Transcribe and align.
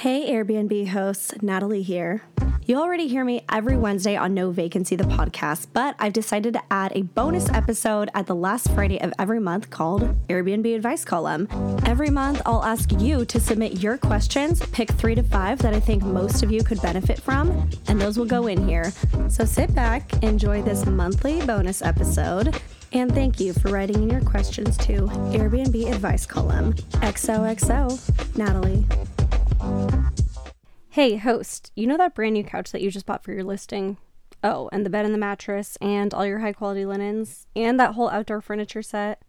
Hey, 0.00 0.32
Airbnb 0.32 0.88
hosts, 0.88 1.34
Natalie 1.42 1.82
here. 1.82 2.22
You 2.64 2.80
already 2.80 3.06
hear 3.06 3.22
me 3.22 3.44
every 3.50 3.76
Wednesday 3.76 4.16
on 4.16 4.32
No 4.32 4.50
Vacancy, 4.50 4.96
the 4.96 5.04
podcast, 5.04 5.66
but 5.74 5.94
I've 5.98 6.14
decided 6.14 6.54
to 6.54 6.62
add 6.70 6.92
a 6.94 7.02
bonus 7.02 7.50
episode 7.50 8.08
at 8.14 8.26
the 8.26 8.34
last 8.34 8.70
Friday 8.70 8.98
of 8.98 9.12
every 9.18 9.40
month 9.40 9.68
called 9.68 10.04
Airbnb 10.28 10.74
Advice 10.74 11.04
Column. 11.04 11.46
Every 11.84 12.08
month, 12.08 12.40
I'll 12.46 12.64
ask 12.64 12.90
you 12.92 13.26
to 13.26 13.38
submit 13.38 13.82
your 13.82 13.98
questions, 13.98 14.64
pick 14.68 14.90
three 14.92 15.14
to 15.16 15.22
five 15.22 15.58
that 15.58 15.74
I 15.74 15.80
think 15.80 16.02
most 16.02 16.42
of 16.42 16.50
you 16.50 16.64
could 16.64 16.80
benefit 16.80 17.20
from, 17.20 17.68
and 17.86 18.00
those 18.00 18.18
will 18.18 18.24
go 18.24 18.46
in 18.46 18.66
here. 18.66 18.94
So 19.28 19.44
sit 19.44 19.74
back, 19.74 20.22
enjoy 20.22 20.62
this 20.62 20.86
monthly 20.86 21.44
bonus 21.44 21.82
episode. 21.82 22.58
And 22.94 23.14
thank 23.14 23.38
you 23.38 23.52
for 23.52 23.68
writing 23.68 24.04
in 24.04 24.08
your 24.08 24.22
questions 24.22 24.78
to 24.78 25.02
Airbnb 25.36 25.92
Advice 25.92 26.24
Column. 26.24 26.72
XOXO, 26.72 28.38
Natalie. 28.38 28.86
Hey, 30.90 31.16
host, 31.16 31.70
you 31.76 31.86
know 31.86 31.96
that 31.96 32.14
brand 32.14 32.34
new 32.34 32.44
couch 32.44 32.72
that 32.72 32.82
you 32.82 32.90
just 32.90 33.06
bought 33.06 33.22
for 33.22 33.32
your 33.32 33.44
listing? 33.44 33.96
Oh, 34.42 34.68
and 34.72 34.84
the 34.84 34.90
bed 34.90 35.04
and 35.04 35.14
the 35.14 35.18
mattress, 35.18 35.76
and 35.80 36.12
all 36.12 36.26
your 36.26 36.40
high 36.40 36.52
quality 36.52 36.84
linens, 36.84 37.46
and 37.54 37.78
that 37.78 37.94
whole 37.94 38.10
outdoor 38.10 38.40
furniture 38.40 38.82
set? 38.82 39.22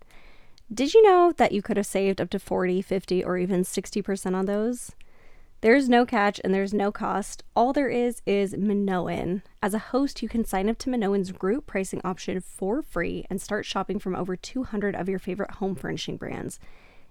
Did 0.74 0.94
you 0.94 1.04
know 1.04 1.34
that 1.38 1.52
you 1.52 1.62
could 1.62 1.78
have 1.78 1.86
saved 1.86 2.20
up 2.20 2.30
to 2.30 2.40
40, 2.40 2.82
50, 2.82 3.24
or 3.24 3.38
even 3.38 3.64
60% 3.64 4.36
on 4.36 4.46
those? 4.46 4.92
There's 5.62 5.88
no 5.88 6.08
catch 6.08 6.42
and 6.44 6.54
there's 6.54 6.74
no 6.74 6.92
cost. 6.92 7.44
All 7.56 7.72
there 7.72 7.90
is 7.90 8.24
is 8.26 8.56
Minoan. 8.58 9.44
As 9.62 9.76
a 9.76 9.80
host, 9.80 10.24
you 10.24 10.30
can 10.30 10.44
sign 10.44 10.68
up 10.68 10.80
to 10.80 10.90
Minoan's 10.90 11.32
group 11.32 11.68
pricing 11.68 12.02
option 12.04 12.42
for 12.42 12.82
free 12.82 13.28
and 13.30 13.40
start 13.40 13.68
shopping 13.68 14.00
from 14.00 14.16
over 14.16 14.36
200 14.36 14.96
of 14.96 15.08
your 15.08 15.20
favorite 15.20 15.52
home 15.52 15.76
furnishing 15.76 16.18
brands. 16.18 16.60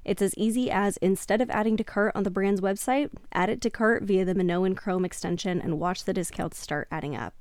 It's 0.04 0.22
as 0.22 0.34
easy 0.36 0.70
as 0.70 0.96
instead 0.98 1.40
of 1.40 1.50
adding 1.50 1.76
to 1.76 1.84
cart 1.84 2.12
on 2.14 2.22
the 2.22 2.30
brand's 2.30 2.60
website, 2.60 3.10
add 3.32 3.50
it 3.50 3.60
to 3.62 3.70
cart 3.70 4.02
via 4.02 4.24
the 4.24 4.34
Minoan 4.34 4.74
Chrome 4.74 5.04
extension 5.04 5.60
and 5.60 5.78
watch 5.78 6.04
the 6.04 6.14
discounts 6.14 6.58
start 6.58 6.88
adding 6.90 7.14
up. 7.14 7.34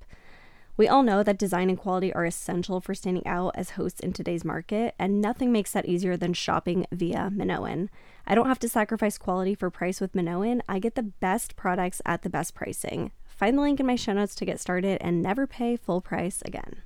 We 0.79 0.87
all 0.87 1.03
know 1.03 1.23
that 1.23 1.37
design 1.37 1.69
and 1.69 1.77
quality 1.77 2.13
are 2.13 2.23
essential 2.23 2.79
for 2.79 2.95
standing 2.95 3.27
out 3.27 3.51
as 3.55 3.71
hosts 3.71 3.99
in 3.99 4.13
today's 4.13 4.45
market, 4.45 4.95
and 4.97 5.19
nothing 5.19 5.51
makes 5.51 5.73
that 5.73 5.85
easier 5.85 6.15
than 6.15 6.33
shopping 6.33 6.85
via 6.89 7.29
Minoan. 7.29 7.89
I 8.25 8.33
don't 8.33 8.47
have 8.47 8.59
to 8.59 8.69
sacrifice 8.69 9.17
quality 9.17 9.55
for 9.55 9.69
price 9.69 9.99
with 9.99 10.15
Minoan. 10.15 10.61
I 10.69 10.79
get 10.79 10.95
the 10.95 11.03
best 11.03 11.57
products 11.57 12.01
at 12.05 12.21
the 12.21 12.29
best 12.29 12.55
pricing. 12.55 13.11
Find 13.25 13.57
the 13.57 13.61
link 13.61 13.81
in 13.81 13.87
my 13.87 13.97
show 13.97 14.13
notes 14.13 14.35
to 14.35 14.45
get 14.45 14.61
started 14.61 14.99
and 15.01 15.21
never 15.21 15.45
pay 15.45 15.75
full 15.75 15.99
price 15.99 16.41
again. 16.45 16.81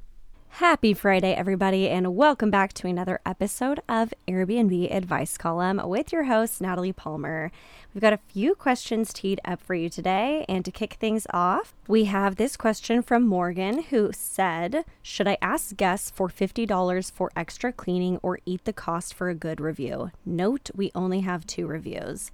Happy 0.58 0.94
Friday, 0.94 1.34
everybody, 1.34 1.90
and 1.90 2.16
welcome 2.16 2.52
back 2.52 2.74
to 2.74 2.86
another 2.86 3.20
episode 3.26 3.80
of 3.90 4.14
Airbnb 4.28 4.96
Advice 4.96 5.36
Column 5.36 5.82
with 5.84 6.12
your 6.12 6.26
host, 6.26 6.62
Natalie 6.62 6.94
Palmer. 6.94 7.52
We've 7.92 8.04
got 8.04 8.14
a 8.14 8.20
few 8.28 8.54
questions 8.54 9.12
teed 9.12 9.42
up 9.44 9.60
for 9.60 9.74
you 9.74 9.90
today, 9.90 10.46
and 10.48 10.64
to 10.64 10.70
kick 10.70 10.94
things 10.94 11.26
off, 11.34 11.74
we 11.88 12.06
have 12.06 12.36
this 12.36 12.56
question 12.56 13.02
from 13.02 13.26
Morgan 13.26 13.82
who 13.82 14.12
said, 14.14 14.86
Should 15.02 15.28
I 15.28 15.40
ask 15.42 15.76
guests 15.76 16.12
for 16.12 16.30
$50 16.30 17.12
for 17.12 17.32
extra 17.36 17.74
cleaning 17.74 18.20
or 18.22 18.38
eat 18.46 18.64
the 18.66 18.74
cost 18.74 19.16
for 19.16 19.30
a 19.30 19.36
good 19.36 19.60
review? 19.60 20.12
Note 20.24 20.70
we 20.76 20.92
only 20.94 21.22
have 21.22 21.48
two 21.48 21.66
reviews. 21.66 22.30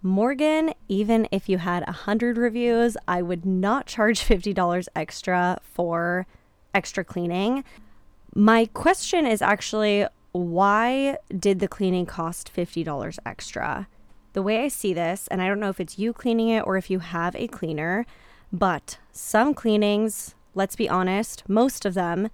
Morgan, 0.00 0.74
even 0.86 1.26
if 1.32 1.48
you 1.48 1.58
had 1.58 1.84
100 1.86 2.38
reviews, 2.38 2.96
I 3.08 3.20
would 3.20 3.44
not 3.44 3.86
charge 3.86 4.20
$50 4.20 4.86
extra 4.94 5.58
for 5.64 6.28
extra 6.74 7.04
cleaning. 7.04 7.64
My 8.34 8.66
question 8.66 9.26
is 9.26 9.40
actually 9.40 10.06
why 10.32 11.16
did 11.38 11.60
the 11.60 11.68
cleaning 11.68 12.06
cost 12.06 12.50
$50 12.54 13.18
extra? 13.24 13.86
The 14.32 14.42
way 14.42 14.64
I 14.64 14.68
see 14.68 14.92
this, 14.92 15.28
and 15.28 15.40
I 15.40 15.46
don't 15.46 15.60
know 15.60 15.68
if 15.68 15.78
it's 15.78 15.96
you 15.96 16.12
cleaning 16.12 16.48
it 16.48 16.66
or 16.66 16.76
if 16.76 16.90
you 16.90 16.98
have 16.98 17.36
a 17.36 17.46
cleaner, 17.46 18.04
but 18.52 18.98
some 19.12 19.54
cleanings, 19.54 20.34
let's 20.54 20.74
be 20.74 20.88
honest, 20.88 21.48
most 21.48 21.84
of 21.84 21.94
them, 21.94 22.30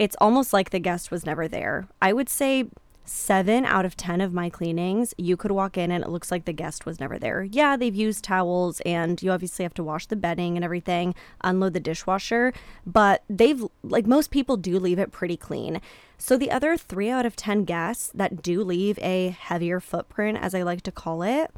it's 0.00 0.16
almost 0.20 0.52
like 0.52 0.70
the 0.70 0.80
guest 0.80 1.12
was 1.12 1.24
never 1.24 1.46
there. 1.46 1.86
I 2.02 2.12
would 2.12 2.28
say 2.28 2.64
seven 3.04 3.64
out 3.64 3.84
of 3.84 3.96
10 3.96 4.20
of 4.20 4.32
my 4.32 4.48
cleanings, 4.48 5.14
you 5.18 5.36
could 5.36 5.50
walk 5.50 5.76
in 5.76 5.90
and 5.90 6.02
it 6.02 6.10
looks 6.10 6.30
like 6.30 6.44
the 6.44 6.52
guest 6.52 6.86
was 6.86 7.00
never 7.00 7.18
there. 7.18 7.42
Yeah, 7.42 7.76
they've 7.76 7.94
used 7.94 8.24
towels 8.24 8.80
and 8.80 9.22
you 9.22 9.30
obviously 9.30 9.62
have 9.62 9.74
to 9.74 9.84
wash 9.84 10.06
the 10.06 10.16
bedding 10.16 10.56
and 10.56 10.64
everything, 10.64 11.14
unload 11.42 11.74
the 11.74 11.80
dishwasher, 11.80 12.52
but 12.86 13.22
they've, 13.28 13.64
like 13.82 14.06
most 14.06 14.30
people, 14.30 14.56
do 14.56 14.78
leave 14.78 14.98
it 14.98 15.12
pretty 15.12 15.36
clean. 15.36 15.80
So 16.18 16.36
the 16.36 16.50
other 16.50 16.76
three 16.76 17.10
out 17.10 17.26
of 17.26 17.36
10 17.36 17.64
guests 17.64 18.10
that 18.14 18.42
do 18.42 18.62
leave 18.62 18.98
a 19.00 19.36
heavier 19.38 19.80
footprint, 19.80 20.38
as 20.40 20.54
I 20.54 20.62
like 20.62 20.82
to 20.82 20.92
call 20.92 21.22
it, 21.22 21.50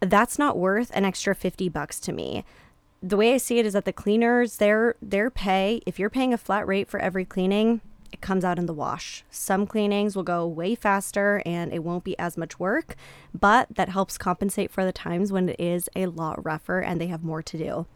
that's 0.00 0.38
not 0.38 0.58
worth 0.58 0.90
an 0.94 1.04
extra 1.04 1.34
50 1.34 1.68
bucks 1.68 2.00
to 2.00 2.12
me 2.12 2.44
the 3.04 3.18
way 3.18 3.34
I 3.34 3.36
see 3.36 3.58
it 3.58 3.66
is 3.66 3.74
that 3.74 3.84
the 3.84 3.92
cleaners, 3.92 4.56
their 4.56 4.94
their 5.02 5.28
pay, 5.28 5.82
if 5.84 5.98
you're 5.98 6.08
paying 6.08 6.32
a 6.32 6.38
flat 6.38 6.66
rate 6.66 6.88
for 6.88 6.98
every 6.98 7.26
cleaning, 7.26 7.82
it 8.14 8.20
comes 8.20 8.44
out 8.44 8.60
in 8.60 8.66
the 8.66 8.72
wash. 8.72 9.24
Some 9.28 9.66
cleanings 9.66 10.14
will 10.14 10.22
go 10.22 10.46
way 10.46 10.76
faster 10.76 11.42
and 11.44 11.72
it 11.72 11.82
won't 11.82 12.04
be 12.04 12.16
as 12.16 12.36
much 12.36 12.60
work, 12.60 12.94
but 13.38 13.66
that 13.74 13.88
helps 13.88 14.16
compensate 14.16 14.70
for 14.70 14.84
the 14.84 14.92
times 14.92 15.32
when 15.32 15.48
it 15.48 15.58
is 15.58 15.90
a 15.96 16.06
lot 16.06 16.42
rougher 16.44 16.78
and 16.78 17.00
they 17.00 17.08
have 17.08 17.24
more 17.24 17.42
to 17.42 17.58
do. 17.58 17.86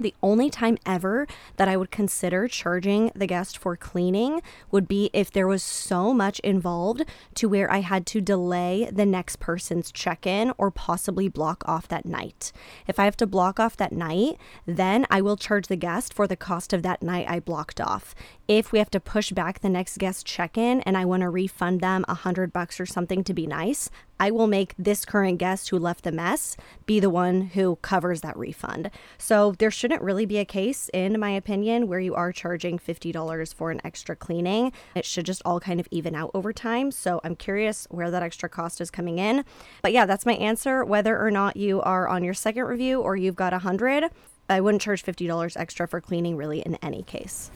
The 0.00 0.14
only 0.22 0.48
time 0.48 0.78
ever 0.86 1.28
that 1.58 1.68
I 1.68 1.76
would 1.76 1.90
consider 1.90 2.48
charging 2.48 3.12
the 3.14 3.26
guest 3.26 3.58
for 3.58 3.76
cleaning 3.76 4.40
would 4.70 4.88
be 4.88 5.10
if 5.12 5.30
there 5.30 5.46
was 5.46 5.62
so 5.62 6.14
much 6.14 6.38
involved 6.40 7.04
to 7.34 7.50
where 7.50 7.70
I 7.70 7.80
had 7.80 8.06
to 8.06 8.22
delay 8.22 8.88
the 8.90 9.04
next 9.04 9.40
person's 9.40 9.92
check 9.92 10.26
in 10.26 10.54
or 10.56 10.70
possibly 10.70 11.28
block 11.28 11.62
off 11.66 11.86
that 11.88 12.06
night. 12.06 12.50
If 12.86 12.98
I 12.98 13.04
have 13.04 13.16
to 13.18 13.26
block 13.26 13.60
off 13.60 13.76
that 13.76 13.92
night, 13.92 14.38
then 14.64 15.06
I 15.10 15.20
will 15.20 15.36
charge 15.36 15.66
the 15.66 15.76
guest 15.76 16.14
for 16.14 16.26
the 16.26 16.34
cost 16.34 16.72
of 16.72 16.82
that 16.82 17.02
night 17.02 17.26
I 17.28 17.38
blocked 17.38 17.78
off. 17.78 18.14
If 18.48 18.72
we 18.72 18.78
have 18.78 18.90
to 18.92 19.00
push 19.00 19.32
back 19.32 19.60
the 19.60 19.68
next 19.68 19.98
guest 19.98 20.24
check 20.24 20.56
in 20.56 20.80
and 20.80 20.96
I 20.96 21.04
want 21.04 21.20
to 21.20 21.28
refund 21.28 21.82
them 21.82 22.06
a 22.08 22.14
hundred 22.14 22.54
bucks 22.54 22.80
or 22.80 22.86
something 22.86 23.22
to 23.24 23.34
be 23.34 23.46
nice, 23.46 23.90
I 24.20 24.30
will 24.30 24.46
make 24.46 24.74
this 24.78 25.06
current 25.06 25.38
guest 25.38 25.70
who 25.70 25.78
left 25.78 26.04
the 26.04 26.12
mess 26.12 26.56
be 26.84 27.00
the 27.00 27.08
one 27.08 27.40
who 27.40 27.76
covers 27.76 28.20
that 28.20 28.36
refund. 28.36 28.90
So 29.16 29.52
there 29.58 29.70
shouldn't 29.70 30.02
really 30.02 30.26
be 30.26 30.36
a 30.36 30.44
case, 30.44 30.90
in 30.92 31.18
my 31.18 31.30
opinion, 31.30 31.88
where 31.88 32.00
you 32.00 32.14
are 32.14 32.30
charging 32.30 32.78
$50 32.78 33.54
for 33.54 33.70
an 33.70 33.80
extra 33.82 34.14
cleaning. 34.14 34.72
It 34.94 35.06
should 35.06 35.24
just 35.24 35.40
all 35.46 35.58
kind 35.58 35.80
of 35.80 35.88
even 35.90 36.14
out 36.14 36.30
over 36.34 36.52
time. 36.52 36.90
So 36.90 37.22
I'm 37.24 37.34
curious 37.34 37.86
where 37.90 38.10
that 38.10 38.22
extra 38.22 38.50
cost 38.50 38.82
is 38.82 38.90
coming 38.90 39.18
in. 39.18 39.42
But 39.80 39.92
yeah, 39.92 40.04
that's 40.04 40.26
my 40.26 40.34
answer. 40.34 40.84
Whether 40.84 41.18
or 41.18 41.30
not 41.30 41.56
you 41.56 41.80
are 41.80 42.06
on 42.06 42.22
your 42.22 42.34
second 42.34 42.64
review 42.64 43.00
or 43.00 43.16
you've 43.16 43.36
got 43.36 43.54
a 43.54 43.64
100, 43.64 44.10
I 44.50 44.60
wouldn't 44.60 44.82
charge 44.82 45.02
$50 45.02 45.56
extra 45.56 45.88
for 45.88 46.00
cleaning 46.02 46.36
really 46.36 46.60
in 46.60 46.74
any 46.82 47.02
case. 47.04 47.50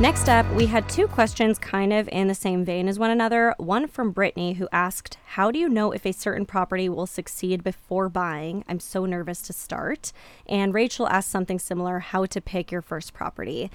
Next 0.00 0.30
up, 0.30 0.50
we 0.52 0.64
had 0.64 0.88
two 0.88 1.06
questions 1.06 1.58
kind 1.58 1.92
of 1.92 2.08
in 2.08 2.26
the 2.26 2.34
same 2.34 2.64
vein 2.64 2.88
as 2.88 2.98
one 2.98 3.10
another. 3.10 3.54
One 3.58 3.86
from 3.86 4.12
Brittany, 4.12 4.54
who 4.54 4.66
asked, 4.72 5.18
How 5.26 5.50
do 5.50 5.58
you 5.58 5.68
know 5.68 5.92
if 5.92 6.06
a 6.06 6.12
certain 6.12 6.46
property 6.46 6.88
will 6.88 7.06
succeed 7.06 7.62
before 7.62 8.08
buying? 8.08 8.64
I'm 8.66 8.80
so 8.80 9.04
nervous 9.04 9.42
to 9.42 9.52
start. 9.52 10.10
And 10.46 10.72
Rachel 10.72 11.06
asked 11.06 11.28
something 11.28 11.58
similar 11.58 11.98
how 11.98 12.24
to 12.24 12.40
pick 12.40 12.72
your 12.72 12.80
first 12.80 13.12
property. 13.12 13.70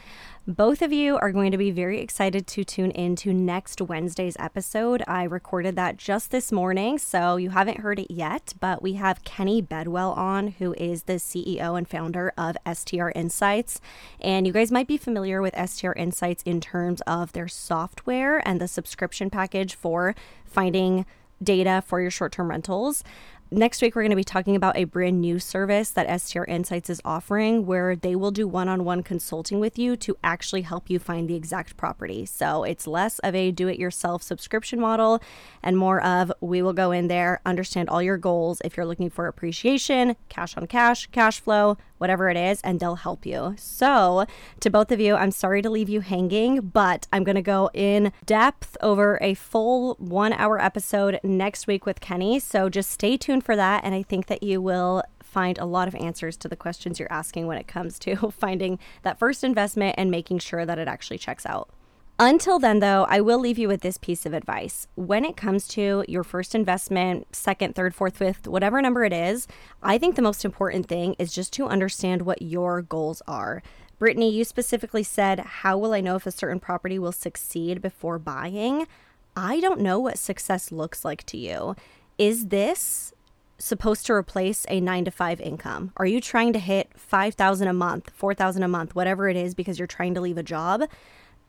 Both 0.47 0.81
of 0.81 0.91
you 0.91 1.17
are 1.17 1.31
going 1.31 1.51
to 1.51 1.57
be 1.57 1.71
very 1.71 2.01
excited 2.01 2.45
to 2.47 2.63
tune 2.63 2.91
in 2.91 3.15
to 3.17 3.31
next 3.31 3.81
Wednesday's 3.81 4.35
episode. 4.39 5.03
I 5.07 5.23
recorded 5.23 5.75
that 5.75 5.97
just 5.97 6.31
this 6.31 6.51
morning, 6.51 6.97
so 6.97 7.37
you 7.37 7.51
haven't 7.51 7.79
heard 7.79 7.99
it 7.99 8.11
yet, 8.11 8.53
but 8.59 8.81
we 8.81 8.93
have 8.93 9.23
Kenny 9.23 9.61
Bedwell 9.61 10.11
on, 10.13 10.49
who 10.49 10.73
is 10.73 11.03
the 11.03 11.13
CEO 11.13 11.77
and 11.77 11.87
founder 11.87 12.31
of 12.37 12.57
STR 12.71 13.09
Insights. 13.15 13.79
And 14.19 14.45
you 14.45 14.53
guys 14.53 14.71
might 14.71 14.87
be 14.87 14.97
familiar 14.97 15.41
with 15.41 15.55
STR 15.55 15.93
Insights 15.93 16.14
in 16.23 16.61
terms 16.61 17.01
of 17.01 17.33
their 17.33 17.47
software 17.47 18.45
and 18.47 18.59
the 18.61 18.67
subscription 18.67 19.29
package 19.29 19.75
for 19.75 20.15
finding 20.45 21.05
data 21.43 21.83
for 21.85 22.01
your 22.01 22.11
short 22.11 22.31
term 22.31 22.49
rentals. 22.49 23.03
Next 23.51 23.79
week, 23.83 23.95
we're 23.95 24.01
going 24.01 24.09
to 24.09 24.15
be 24.15 24.23
talking 24.23 24.55
about 24.55 24.75
a 24.75 24.85
brand 24.85 25.21
new 25.21 25.37
service 25.37 25.91
that 25.91 26.19
STR 26.19 26.45
Insights 26.45 26.89
is 26.89 26.99
offering 27.05 27.67
where 27.67 27.95
they 27.95 28.15
will 28.15 28.31
do 28.31 28.47
one 28.47 28.67
on 28.67 28.83
one 28.83 29.03
consulting 29.03 29.59
with 29.59 29.77
you 29.77 29.95
to 29.97 30.17
actually 30.23 30.63
help 30.63 30.89
you 30.89 30.97
find 30.97 31.29
the 31.29 31.35
exact 31.35 31.77
property. 31.77 32.25
So 32.25 32.63
it's 32.63 32.87
less 32.87 33.19
of 33.19 33.35
a 33.35 33.51
do 33.51 33.67
it 33.67 33.77
yourself 33.77 34.23
subscription 34.23 34.79
model 34.79 35.21
and 35.61 35.77
more 35.77 36.03
of 36.03 36.33
we 36.41 36.63
will 36.63 36.73
go 36.73 36.91
in 36.91 37.07
there, 37.07 37.39
understand 37.45 37.87
all 37.87 38.01
your 38.01 38.17
goals. 38.17 38.63
If 38.65 38.75
you're 38.75 38.85
looking 38.85 39.11
for 39.11 39.27
appreciation, 39.27 40.15
cash 40.27 40.57
on 40.57 40.65
cash, 40.65 41.05
cash 41.11 41.39
flow, 41.39 41.77
whatever 41.97 42.29
it 42.29 42.37
is, 42.37 42.61
and 42.61 42.79
they'll 42.79 42.95
help 42.95 43.25
you. 43.25 43.55
So, 43.57 44.25
to 44.59 44.69
both 44.69 44.91
of 44.91 44.99
you, 44.99 45.15
I'm 45.15 45.31
sorry 45.31 45.61
to 45.61 45.69
leave 45.69 45.89
you 45.89 46.01
hanging, 46.01 46.61
but 46.61 47.07
I'm 47.11 47.23
going 47.23 47.35
to 47.35 47.41
go 47.41 47.69
in 47.73 48.11
depth 48.25 48.77
over 48.81 49.17
a 49.21 49.33
full 49.33 49.95
one 49.95 50.33
hour 50.33 50.59
episode 50.61 51.19
next 51.23 51.67
week 51.67 51.85
with 51.85 51.99
Kenny. 51.99 52.39
So, 52.39 52.69
just 52.69 52.89
stay 52.89 53.17
tuned 53.17 53.43
for 53.43 53.55
that. 53.55 53.83
And 53.83 53.95
I 53.95 54.03
think 54.03 54.27
that 54.27 54.43
you 54.43 54.61
will 54.61 55.03
find 55.21 55.57
a 55.57 55.65
lot 55.65 55.87
of 55.87 55.95
answers 55.95 56.37
to 56.37 56.47
the 56.47 56.55
questions 56.55 56.97
you're 56.99 57.11
asking 57.11 57.45
when 57.47 57.57
it 57.57 57.67
comes 57.67 57.99
to 57.99 58.31
finding 58.31 58.79
that 59.03 59.19
first 59.19 59.43
investment 59.43 59.95
and 59.97 60.09
making 60.09 60.39
sure 60.39 60.65
that 60.65 60.79
it 60.79 60.87
actually 60.87 61.17
checks 61.17 61.45
out. 61.45 61.69
Until 62.17 62.59
then, 62.59 62.79
though, 62.79 63.05
I 63.09 63.19
will 63.19 63.39
leave 63.39 63.57
you 63.57 63.67
with 63.67 63.81
this 63.81 63.97
piece 63.97 64.25
of 64.25 64.33
advice. 64.33 64.87
When 64.95 65.25
it 65.25 65.35
comes 65.35 65.67
to 65.69 66.05
your 66.07 66.23
first 66.23 66.55
investment, 66.55 67.35
second, 67.35 67.75
third, 67.75 67.93
fourth, 67.93 68.17
fifth, 68.17 68.47
whatever 68.47 68.81
number 68.81 69.03
it 69.03 69.11
is, 69.11 69.49
I 69.83 69.97
think 69.97 70.15
the 70.15 70.21
most 70.21 70.45
important 70.45 70.87
thing 70.87 71.17
is 71.19 71.33
just 71.33 71.51
to 71.53 71.67
understand 71.67 72.21
what 72.21 72.41
your 72.41 72.81
goals 72.81 73.21
are. 73.27 73.61
Brittany, 73.99 74.31
you 74.31 74.45
specifically 74.45 75.03
said, 75.03 75.41
How 75.41 75.77
will 75.77 75.91
I 75.93 75.99
know 75.99 76.15
if 76.15 76.25
a 76.25 76.31
certain 76.31 76.61
property 76.61 76.97
will 76.97 77.11
succeed 77.11 77.81
before 77.81 78.17
buying? 78.17 78.87
I 79.35 79.59
don't 79.59 79.81
know 79.81 79.99
what 79.99 80.17
success 80.17 80.71
looks 80.71 81.03
like 81.03 81.25
to 81.25 81.37
you. 81.37 81.75
Is 82.17 82.47
this 82.47 83.13
supposed 83.57 84.05
to 84.05 84.13
replace 84.13 84.65
a 84.69 84.79
9 84.79 85.03
to 85.03 85.11
5 85.11 85.41
income? 85.41 85.91
Are 85.97 86.05
you 86.05 86.21
trying 86.21 86.53
to 86.53 86.59
hit 86.59 86.91
5,000 86.95 87.67
a 87.67 87.73
month, 87.73 88.09
4,000 88.15 88.63
a 88.63 88.69
month, 88.69 88.95
whatever 88.95 89.27
it 89.27 89.35
is 89.35 89.53
because 89.53 89.77
you're 89.77 89.85
trying 89.85 90.13
to 90.13 90.21
leave 90.21 90.37
a 90.37 90.43
job? 90.43 90.83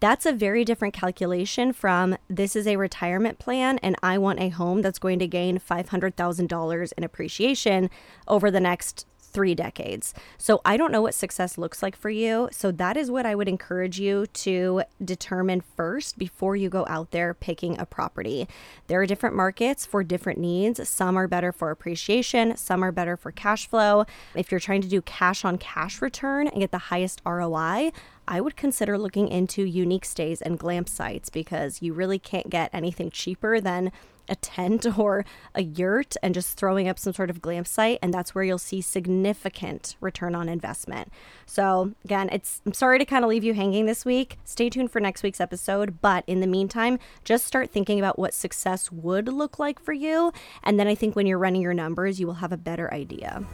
That's 0.00 0.26
a 0.26 0.32
very 0.32 0.64
different 0.64 0.92
calculation 0.92 1.72
from 1.72 2.16
this 2.28 2.54
is 2.54 2.66
a 2.66 2.76
retirement 2.76 3.38
plan 3.38 3.78
and 3.78 3.96
I 4.02 4.18
want 4.18 4.40
a 4.40 4.50
home 4.50 4.82
that's 4.82 4.98
going 4.98 5.18
to 5.20 5.26
gain 5.26 5.58
$500,000 5.58 6.92
in 6.96 7.04
appreciation 7.04 7.90
over 8.28 8.50
the 8.50 8.60
next 8.60 9.06
three 9.36 9.54
decades. 9.54 10.14
So 10.38 10.62
I 10.64 10.78
don't 10.78 10.90
know 10.90 11.02
what 11.02 11.14
success 11.14 11.58
looks 11.58 11.82
like 11.82 11.94
for 11.94 12.08
you. 12.08 12.48
So 12.52 12.72
that 12.72 12.96
is 12.96 13.10
what 13.10 13.26
I 13.26 13.34
would 13.34 13.48
encourage 13.48 14.00
you 14.00 14.26
to 14.26 14.82
determine 15.04 15.62
first 15.76 16.16
before 16.16 16.56
you 16.56 16.70
go 16.70 16.86
out 16.88 17.10
there 17.10 17.34
picking 17.34 17.78
a 17.78 17.84
property. 17.84 18.48
There 18.86 18.98
are 18.98 19.06
different 19.06 19.36
markets 19.36 19.84
for 19.84 20.02
different 20.02 20.38
needs. 20.38 20.88
Some 20.88 21.16
are 21.16 21.28
better 21.28 21.52
for 21.52 21.70
appreciation, 21.70 22.56
some 22.56 22.82
are 22.82 22.92
better 22.92 23.14
for 23.14 23.30
cash 23.30 23.68
flow. 23.68 24.06
If 24.34 24.50
you're 24.50 24.58
trying 24.58 24.80
to 24.80 24.88
do 24.88 25.02
cash 25.02 25.44
on 25.44 25.58
cash 25.58 26.00
return 26.00 26.48
and 26.48 26.60
get 26.60 26.70
the 26.70 26.78
highest 26.78 27.20
ROI, 27.26 27.92
I 28.28 28.40
would 28.40 28.56
consider 28.56 28.98
looking 28.98 29.28
into 29.28 29.64
unique 29.64 30.04
stays 30.04 30.42
and 30.42 30.58
glamp 30.58 30.88
sites 30.88 31.30
because 31.30 31.80
you 31.80 31.92
really 31.92 32.18
can't 32.18 32.50
get 32.50 32.70
anything 32.72 33.10
cheaper 33.10 33.60
than 33.60 33.92
a 34.28 34.34
tent 34.34 34.86
or 34.98 35.24
a 35.54 35.62
yurt 35.62 36.16
and 36.22 36.34
just 36.34 36.58
throwing 36.58 36.88
up 36.88 36.98
some 36.98 37.12
sort 37.12 37.30
of 37.30 37.40
glamp 37.40 37.66
site 37.66 37.98
and 38.02 38.12
that's 38.12 38.34
where 38.34 38.42
you'll 38.42 38.58
see 38.58 38.80
significant 38.80 39.96
return 40.00 40.34
on 40.34 40.48
investment. 40.48 41.12
So, 41.46 41.92
again, 42.04 42.28
it's 42.32 42.60
I'm 42.66 42.72
sorry 42.72 42.98
to 42.98 43.04
kind 43.04 43.24
of 43.24 43.28
leave 43.28 43.44
you 43.44 43.54
hanging 43.54 43.86
this 43.86 44.04
week. 44.04 44.38
Stay 44.44 44.68
tuned 44.70 44.90
for 44.90 45.00
next 45.00 45.22
week's 45.22 45.40
episode, 45.40 46.00
but 46.00 46.24
in 46.26 46.40
the 46.40 46.46
meantime, 46.46 46.98
just 47.24 47.44
start 47.44 47.70
thinking 47.70 47.98
about 47.98 48.18
what 48.18 48.34
success 48.34 48.90
would 48.90 49.28
look 49.28 49.58
like 49.58 49.78
for 49.80 49.92
you 49.92 50.32
and 50.64 50.80
then 50.80 50.88
I 50.88 50.94
think 50.94 51.14
when 51.14 51.26
you're 51.26 51.38
running 51.38 51.62
your 51.62 51.74
numbers, 51.74 52.18
you 52.18 52.26
will 52.26 52.34
have 52.34 52.52
a 52.52 52.56
better 52.56 52.92
idea. 52.92 53.44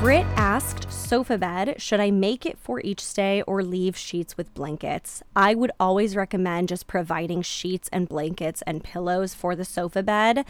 Britt 0.00 0.24
asked 0.36 0.90
sofa 0.90 1.36
bed, 1.36 1.74
should 1.76 2.00
I 2.00 2.10
make 2.10 2.46
it 2.46 2.58
for 2.58 2.80
each 2.80 3.04
stay 3.04 3.42
or 3.42 3.62
leave 3.62 3.98
sheets 3.98 4.34
with 4.34 4.54
blankets? 4.54 5.22
I 5.36 5.54
would 5.54 5.72
always 5.78 6.16
recommend 6.16 6.70
just 6.70 6.86
providing 6.86 7.42
sheets 7.42 7.90
and 7.92 8.08
blankets 8.08 8.62
and 8.66 8.82
pillows 8.82 9.34
for 9.34 9.54
the 9.54 9.66
sofa 9.66 10.02
bed. 10.02 10.46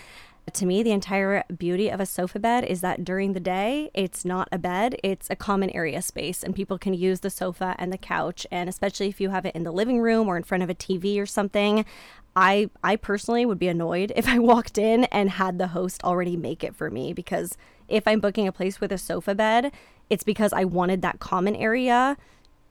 To 0.52 0.67
me, 0.67 0.85
the 0.85 0.93
entire 0.93 1.43
beauty 1.58 1.88
of 1.88 1.99
a 1.99 2.06
sofa 2.06 2.38
bed 2.38 2.64
is 2.64 2.81
that 2.82 3.05
during 3.05 3.32
the 3.32 3.41
day, 3.41 3.91
it's 3.93 4.25
not 4.25 4.49
a 4.52 4.58
bed, 4.58 4.94
it's 5.02 5.29
a 5.31 5.37
common 5.37 5.70
area 5.70 6.00
space, 6.00 6.44
and 6.44 6.55
people 6.55 6.79
can 6.79 6.94
use 6.94 7.19
the 7.19 7.29
sofa 7.29 7.75
and 7.76 7.93
the 7.93 7.99
couch. 7.99 8.46
And 8.53 8.69
especially 8.69 9.08
if 9.08 9.20
you 9.20 9.31
have 9.31 9.46
it 9.46 9.56
in 9.56 9.64
the 9.64 9.73
living 9.73 10.00
room 10.00 10.29
or 10.29 10.37
in 10.37 10.44
front 10.44 10.62
of 10.62 10.70
a 10.70 10.75
TV 10.76 11.20
or 11.20 11.26
something, 11.26 11.85
I 12.37 12.70
I 12.85 12.96
personally 12.96 13.44
would 13.44 13.58
be 13.58 13.69
annoyed 13.69 14.12
if 14.17 14.29
I 14.29 14.38
walked 14.38 14.79
in 14.79 15.05
and 15.05 15.31
had 15.31 15.58
the 15.58 15.69
host 15.69 16.05
already 16.05 16.37
make 16.37 16.62
it 16.62 16.76
for 16.76 16.91
me 16.91 17.12
because 17.12 17.56
if 17.91 18.07
I'm 18.07 18.21
booking 18.21 18.47
a 18.49 18.53
place 18.53 18.81
with 18.81 18.93
a 18.93 18.99
sofa 18.99 19.35
bed, 19.35 19.73
it's 20.09 20.25
because 20.25 20.53
I 20.53 20.65
wanted 20.65 21.03
that 21.03 21.21
common 21.21 21.55
area. 21.57 22.17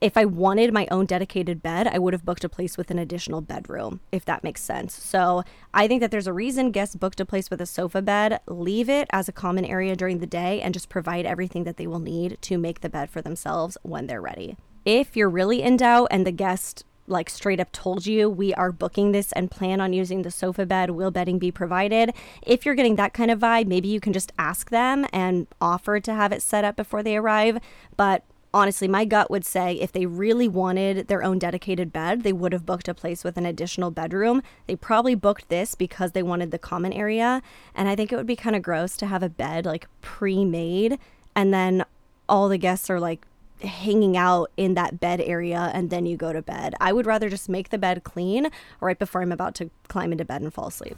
If 0.00 0.16
I 0.16 0.24
wanted 0.24 0.72
my 0.72 0.88
own 0.90 1.04
dedicated 1.04 1.62
bed, 1.62 1.86
I 1.86 1.98
would 1.98 2.14
have 2.14 2.24
booked 2.24 2.42
a 2.42 2.48
place 2.48 2.78
with 2.78 2.90
an 2.90 2.98
additional 2.98 3.42
bedroom, 3.42 4.00
if 4.10 4.24
that 4.24 4.42
makes 4.42 4.62
sense. 4.62 4.94
So 4.94 5.42
I 5.74 5.86
think 5.86 6.00
that 6.00 6.10
there's 6.10 6.26
a 6.26 6.32
reason 6.32 6.70
guests 6.70 6.96
booked 6.96 7.20
a 7.20 7.26
place 7.26 7.50
with 7.50 7.60
a 7.60 7.66
sofa 7.66 8.00
bed. 8.00 8.40
Leave 8.46 8.88
it 8.88 9.08
as 9.12 9.28
a 9.28 9.32
common 9.32 9.66
area 9.66 9.94
during 9.94 10.18
the 10.18 10.26
day 10.26 10.62
and 10.62 10.72
just 10.72 10.88
provide 10.88 11.26
everything 11.26 11.64
that 11.64 11.76
they 11.76 11.86
will 11.86 11.98
need 11.98 12.38
to 12.42 12.56
make 12.56 12.80
the 12.80 12.88
bed 12.88 13.10
for 13.10 13.20
themselves 13.20 13.76
when 13.82 14.06
they're 14.06 14.22
ready. 14.22 14.56
If 14.86 15.16
you're 15.16 15.28
really 15.28 15.60
in 15.60 15.76
doubt 15.76 16.08
and 16.10 16.26
the 16.26 16.32
guest 16.32 16.84
like 17.10 17.28
straight 17.28 17.60
up 17.60 17.72
told 17.72 18.06
you 18.06 18.28
we 18.28 18.54
are 18.54 18.72
booking 18.72 19.12
this 19.12 19.32
and 19.32 19.50
plan 19.50 19.80
on 19.80 19.92
using 19.92 20.22
the 20.22 20.30
sofa 20.30 20.66
bed. 20.66 20.90
Will 20.90 21.10
bedding 21.10 21.38
be 21.38 21.50
provided? 21.50 22.12
If 22.42 22.64
you're 22.64 22.74
getting 22.74 22.96
that 22.96 23.12
kind 23.12 23.30
of 23.30 23.38
vibe 23.40 23.66
maybe 23.66 23.88
you 23.88 24.00
can 24.00 24.12
just 24.12 24.32
ask 24.38 24.70
them 24.70 25.06
and 25.12 25.46
offer 25.60 26.00
to 26.00 26.14
have 26.14 26.32
it 26.32 26.42
set 26.42 26.64
up 26.64 26.76
before 26.76 27.02
they 27.02 27.16
arrive. 27.16 27.58
But 27.96 28.24
honestly 28.52 28.88
my 28.88 29.04
gut 29.04 29.30
would 29.30 29.44
say 29.44 29.74
if 29.74 29.92
they 29.92 30.06
really 30.06 30.48
wanted 30.48 31.06
their 31.06 31.22
own 31.22 31.38
dedicated 31.38 31.92
bed 31.92 32.24
they 32.24 32.32
would 32.32 32.52
have 32.52 32.66
booked 32.66 32.88
a 32.88 32.94
place 32.94 33.22
with 33.22 33.36
an 33.36 33.46
additional 33.46 33.90
bedroom. 33.90 34.42
They 34.66 34.76
probably 34.76 35.14
booked 35.14 35.48
this 35.48 35.74
because 35.74 36.12
they 36.12 36.22
wanted 36.22 36.50
the 36.50 36.58
common 36.58 36.92
area. 36.92 37.42
And 37.74 37.88
i 37.88 37.94
think 37.94 38.12
it 38.12 38.16
would 38.16 38.26
be 38.26 38.36
kind 38.36 38.56
of 38.56 38.62
gross 38.62 38.96
to 38.98 39.06
have 39.06 39.22
a 39.22 39.28
bed 39.28 39.66
like 39.66 39.86
pre-made 40.00 40.98
and 41.34 41.54
then 41.54 41.84
all 42.28 42.48
the 42.48 42.58
guests 42.58 42.88
are 42.88 43.00
like 43.00 43.26
hanging 43.62 44.16
out 44.16 44.50
in 44.56 44.74
that 44.74 45.00
bed 45.00 45.20
area 45.20 45.70
and 45.74 45.90
then 45.90 46.06
you 46.06 46.16
go 46.16 46.32
to 46.32 46.42
bed. 46.42 46.74
I 46.80 46.92
would 46.92 47.06
rather 47.06 47.28
just 47.28 47.48
make 47.48 47.70
the 47.70 47.78
bed 47.78 48.04
clean 48.04 48.50
right 48.80 48.98
before 48.98 49.22
I'm 49.22 49.32
about 49.32 49.54
to 49.56 49.70
climb 49.88 50.12
into 50.12 50.24
bed 50.24 50.42
and 50.42 50.52
fall 50.52 50.68
asleep. 50.68 50.96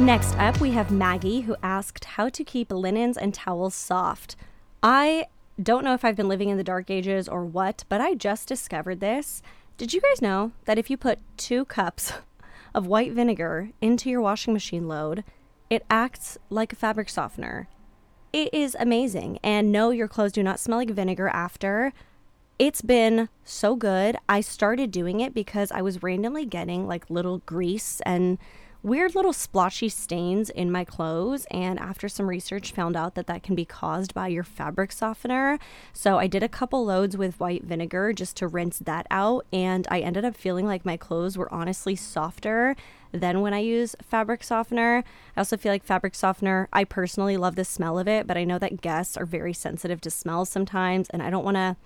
Next 0.00 0.34
up, 0.38 0.58
we 0.60 0.70
have 0.70 0.90
Maggie 0.90 1.42
who 1.42 1.56
asked 1.62 2.06
how 2.06 2.30
to 2.30 2.42
keep 2.42 2.72
linens 2.72 3.18
and 3.18 3.34
towels 3.34 3.74
soft. 3.74 4.34
I 4.82 5.26
don't 5.62 5.84
know 5.84 5.92
if 5.92 6.06
I've 6.06 6.16
been 6.16 6.28
living 6.28 6.48
in 6.48 6.56
the 6.56 6.64
dark 6.64 6.90
ages 6.90 7.28
or 7.28 7.44
what, 7.44 7.84
but 7.90 8.00
I 8.00 8.14
just 8.14 8.48
discovered 8.48 9.00
this. 9.00 9.42
Did 9.76 9.92
you 9.92 10.00
guys 10.00 10.22
know 10.22 10.52
that 10.64 10.78
if 10.78 10.88
you 10.88 10.96
put 10.96 11.18
two 11.36 11.66
cups 11.66 12.14
of 12.74 12.86
white 12.86 13.12
vinegar 13.12 13.70
into 13.82 14.08
your 14.08 14.22
washing 14.22 14.54
machine 14.54 14.88
load, 14.88 15.22
it 15.70 15.86
acts 15.88 16.36
like 16.50 16.72
a 16.72 16.76
fabric 16.76 17.08
softener. 17.08 17.68
It 18.32 18.52
is 18.52 18.76
amazing. 18.78 19.38
And 19.42 19.72
no, 19.72 19.90
your 19.90 20.08
clothes 20.08 20.32
do 20.32 20.42
not 20.42 20.60
smell 20.60 20.78
like 20.78 20.90
vinegar 20.90 21.28
after. 21.28 21.92
It's 22.58 22.82
been 22.82 23.28
so 23.44 23.76
good. 23.76 24.16
I 24.28 24.40
started 24.40 24.90
doing 24.90 25.20
it 25.20 25.32
because 25.32 25.72
I 25.72 25.80
was 25.80 26.02
randomly 26.02 26.44
getting 26.44 26.86
like 26.86 27.08
little 27.08 27.38
grease 27.38 28.02
and 28.04 28.38
weird 28.82 29.14
little 29.14 29.32
splotchy 29.32 29.88
stains 29.88 30.48
in 30.48 30.72
my 30.72 30.84
clothes 30.84 31.46
and 31.50 31.78
after 31.78 32.08
some 32.08 32.26
research 32.26 32.72
found 32.72 32.96
out 32.96 33.14
that 33.14 33.26
that 33.26 33.42
can 33.42 33.54
be 33.54 33.64
caused 33.64 34.14
by 34.14 34.26
your 34.26 34.42
fabric 34.42 34.90
softener 34.90 35.58
so 35.92 36.16
i 36.16 36.26
did 36.26 36.42
a 36.42 36.48
couple 36.48 36.82
loads 36.86 37.14
with 37.14 37.38
white 37.38 37.62
vinegar 37.62 38.10
just 38.14 38.38
to 38.38 38.48
rinse 38.48 38.78
that 38.78 39.06
out 39.10 39.44
and 39.52 39.86
i 39.90 40.00
ended 40.00 40.24
up 40.24 40.34
feeling 40.34 40.66
like 40.66 40.82
my 40.86 40.96
clothes 40.96 41.36
were 41.36 41.52
honestly 41.52 41.94
softer 41.94 42.74
than 43.12 43.40
when 43.40 43.54
i 43.54 43.58
use 43.58 43.96
fabric 44.02 44.42
softener 44.42 45.04
i 45.36 45.40
also 45.40 45.56
feel 45.56 45.72
like 45.72 45.84
fabric 45.84 46.14
softener 46.14 46.68
i 46.72 46.84
personally 46.84 47.36
love 47.36 47.56
the 47.56 47.64
smell 47.64 47.98
of 47.98 48.06
it 48.08 48.26
but 48.26 48.36
i 48.36 48.44
know 48.44 48.58
that 48.58 48.80
guests 48.80 49.16
are 49.16 49.26
very 49.26 49.52
sensitive 49.52 50.00
to 50.00 50.10
smells 50.10 50.48
sometimes 50.48 51.08
and 51.10 51.22
i 51.22 51.30
don't 51.30 51.44
want 51.44 51.56
to 51.56 51.76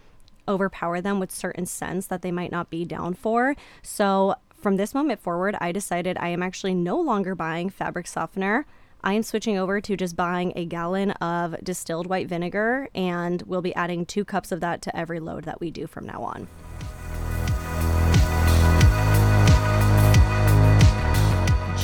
overpower 0.49 1.01
them 1.01 1.21
with 1.21 1.33
certain 1.33 1.67
scents 1.67 2.07
that 2.07 2.23
they 2.23 2.33
might 2.33 2.53
not 2.53 2.71
be 2.71 2.85
down 2.85 3.15
for. 3.15 3.55
So 3.83 4.35
from 4.55 4.77
this 4.77 4.95
moment 4.95 5.21
forward, 5.21 5.57
I 5.61 5.73
decided 5.73 6.17
I 6.19 6.29
am 6.29 6.43
actually 6.43 6.75
no 6.75 7.01
longer 7.01 7.35
buying 7.35 7.71
fabric 7.71 8.07
softener. 8.07 8.67
I 9.03 9.13
am 9.13 9.23
switching 9.23 9.59
over 9.59 9.81
to 9.83 9.97
just 9.97 10.17
buying 10.17 10.53
a 10.57 10.65
gallon 10.65 11.11
of 11.13 11.63
distilled 11.63 12.07
white 12.07 12.29
vinegar, 12.29 12.89
and 12.95 13.43
we'll 13.43 13.61
be 13.61 13.75
adding 13.75 14.07
two 14.07 14.25
cups 14.25 14.51
of 14.51 14.61
that 14.61 14.81
to 14.83 14.97
every 14.97 15.21
load 15.21 15.45
that 15.45 15.61
we 15.61 15.71
do 15.71 15.87
from 15.87 16.07
now 16.07 16.23
on. 16.23 16.49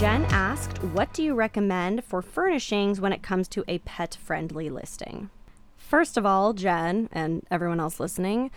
Jen 0.00 0.24
asked, 0.30 0.82
What 0.82 1.12
do 1.12 1.22
you 1.22 1.34
recommend 1.34 2.04
for 2.04 2.22
furnishings 2.22 3.02
when 3.02 3.12
it 3.12 3.22
comes 3.22 3.46
to 3.48 3.62
a 3.68 3.80
pet 3.80 4.16
friendly 4.18 4.70
listing? 4.70 5.28
First 5.76 6.16
of 6.16 6.24
all, 6.24 6.54
Jen 6.54 7.10
and 7.12 7.46
everyone 7.50 7.80
else 7.80 8.00
listening, 8.00 8.50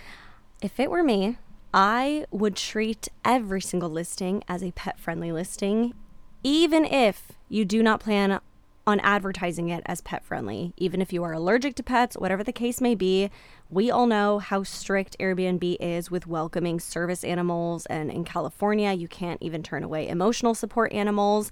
if 0.62 0.80
it 0.80 0.90
were 0.90 1.04
me, 1.04 1.38
I 1.74 2.26
would 2.32 2.56
treat 2.56 3.10
every 3.26 3.60
single 3.60 3.90
listing 3.90 4.42
as 4.48 4.64
a 4.64 4.72
pet 4.72 5.02
friendly 5.02 5.34
listing, 5.34 5.94
even 6.44 6.86
if 6.86 7.34
you 7.50 7.66
do 7.66 7.84
not 7.84 8.00
plan 8.00 8.40
on 8.86 9.00
advertising 9.00 9.70
it 9.70 9.84
as 9.86 10.02
pet 10.02 10.24
friendly. 10.25 10.74
Even 10.78 11.02
if 11.02 11.13
you 11.13 11.24
are 11.24 11.34
allergic 11.34 11.75
to 11.75 11.84
pets, 11.84 12.18
whatever 12.18 12.44
the 12.44 12.52
case 12.52 12.82
may 12.82 12.96
be, 12.96 13.30
we 13.70 13.90
all 13.90 14.06
know 14.06 14.40
how 14.40 14.63
strict 14.63 15.18
Airbnb 15.20 15.78
is 15.80 16.12
with 16.12 16.28
welcoming 16.28 16.80
service 16.80 17.24
animals. 17.24 17.86
And 17.86 18.12
in 18.12 18.24
California, 18.24 18.92
you 18.92 19.08
can't 19.08 19.42
even 19.42 19.63
turn 19.63 19.84
away 19.84 20.08
emotional 20.08 20.54
support 20.54 20.92
animals. 20.92 21.50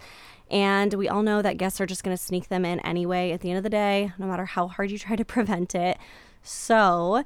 And 0.50 0.94
we 0.94 1.08
all 1.08 1.24
know 1.24 1.42
that 1.42 1.58
guests 1.58 1.80
are 1.80 1.86
just 1.86 2.04
going 2.04 2.16
to 2.16 2.22
sneak 2.22 2.50
them 2.50 2.66
in 2.66 2.82
anyway 2.82 3.32
at 3.32 3.40
the 3.40 3.50
end 3.50 3.58
of 3.58 3.64
the 3.64 3.70
day, 3.70 4.12
no 4.18 4.28
matter 4.28 4.46
how 4.46 4.68
hard 4.68 4.92
you 4.92 5.00
try 5.00 5.16
to 5.16 5.26
prevent 5.26 5.74
it. 5.74 5.98
So, 6.44 7.24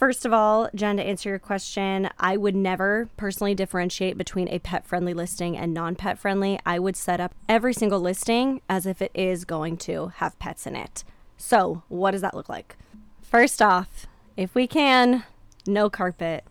First 0.00 0.24
of 0.24 0.32
all, 0.32 0.70
Jen, 0.74 0.96
to 0.96 1.02
answer 1.02 1.28
your 1.28 1.38
question, 1.38 2.08
I 2.18 2.38
would 2.38 2.56
never 2.56 3.10
personally 3.18 3.54
differentiate 3.54 4.16
between 4.16 4.48
a 4.48 4.58
pet 4.58 4.86
friendly 4.86 5.12
listing 5.12 5.58
and 5.58 5.74
non 5.74 5.94
pet 5.94 6.18
friendly. 6.18 6.58
I 6.64 6.78
would 6.78 6.96
set 6.96 7.20
up 7.20 7.34
every 7.50 7.74
single 7.74 8.00
listing 8.00 8.62
as 8.66 8.86
if 8.86 9.02
it 9.02 9.10
is 9.12 9.44
going 9.44 9.76
to 9.76 10.06
have 10.16 10.38
pets 10.38 10.66
in 10.66 10.74
it. 10.74 11.04
So, 11.36 11.82
what 11.88 12.12
does 12.12 12.22
that 12.22 12.32
look 12.32 12.48
like? 12.48 12.78
First 13.20 13.60
off, 13.60 14.06
if 14.38 14.54
we 14.54 14.66
can, 14.66 15.24
no 15.66 15.90
carpet. 15.90 16.44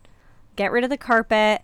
Get 0.55 0.71
rid 0.71 0.83
of 0.83 0.91
the 0.91 0.95
carpet. 0.97 1.63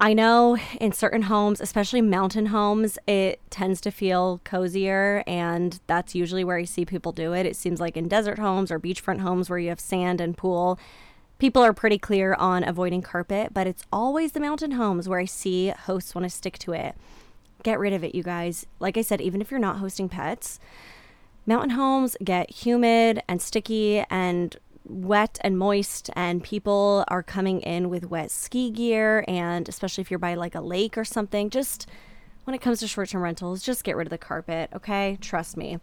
I 0.00 0.12
know 0.14 0.56
in 0.80 0.92
certain 0.92 1.22
homes, 1.22 1.60
especially 1.60 2.00
mountain 2.02 2.46
homes, 2.46 2.98
it 3.08 3.40
tends 3.50 3.80
to 3.80 3.90
feel 3.90 4.40
cozier, 4.44 5.24
and 5.26 5.80
that's 5.88 6.14
usually 6.14 6.44
where 6.44 6.56
I 6.56 6.64
see 6.64 6.84
people 6.84 7.10
do 7.10 7.32
it. 7.32 7.46
It 7.46 7.56
seems 7.56 7.80
like 7.80 7.96
in 7.96 8.06
desert 8.06 8.38
homes 8.38 8.70
or 8.70 8.78
beachfront 8.78 9.20
homes 9.20 9.50
where 9.50 9.58
you 9.58 9.70
have 9.70 9.80
sand 9.80 10.20
and 10.20 10.36
pool, 10.36 10.78
people 11.38 11.62
are 11.62 11.72
pretty 11.72 11.98
clear 11.98 12.34
on 12.34 12.62
avoiding 12.62 13.02
carpet, 13.02 13.52
but 13.52 13.66
it's 13.66 13.82
always 13.92 14.32
the 14.32 14.40
mountain 14.40 14.72
homes 14.72 15.08
where 15.08 15.18
I 15.18 15.24
see 15.24 15.70
hosts 15.70 16.14
want 16.14 16.24
to 16.24 16.30
stick 16.30 16.58
to 16.60 16.74
it. 16.74 16.94
Get 17.64 17.80
rid 17.80 17.92
of 17.92 18.04
it, 18.04 18.14
you 18.14 18.22
guys. 18.22 18.66
Like 18.78 18.96
I 18.96 19.02
said, 19.02 19.20
even 19.20 19.40
if 19.40 19.50
you're 19.50 19.58
not 19.58 19.78
hosting 19.78 20.08
pets, 20.08 20.60
mountain 21.44 21.70
homes 21.70 22.16
get 22.22 22.50
humid 22.50 23.20
and 23.26 23.42
sticky 23.42 24.04
and 24.10 24.56
wet 24.88 25.38
and 25.42 25.58
moist 25.58 26.10
and 26.14 26.42
people 26.42 27.04
are 27.08 27.22
coming 27.22 27.60
in 27.60 27.90
with 27.90 28.10
wet 28.10 28.30
ski 28.30 28.70
gear 28.70 29.24
and 29.28 29.68
especially 29.68 30.02
if 30.02 30.10
you're 30.10 30.18
by 30.18 30.34
like 30.34 30.54
a 30.54 30.60
lake 30.60 30.96
or 30.96 31.04
something 31.04 31.50
just 31.50 31.86
when 32.44 32.54
it 32.54 32.60
comes 32.60 32.80
to 32.80 32.88
short-term 32.88 33.22
rentals 33.22 33.62
just 33.62 33.84
get 33.84 33.96
rid 33.96 34.06
of 34.06 34.10
the 34.10 34.18
carpet 34.18 34.70
okay? 34.74 35.18
Trust 35.20 35.56
me 35.56 35.78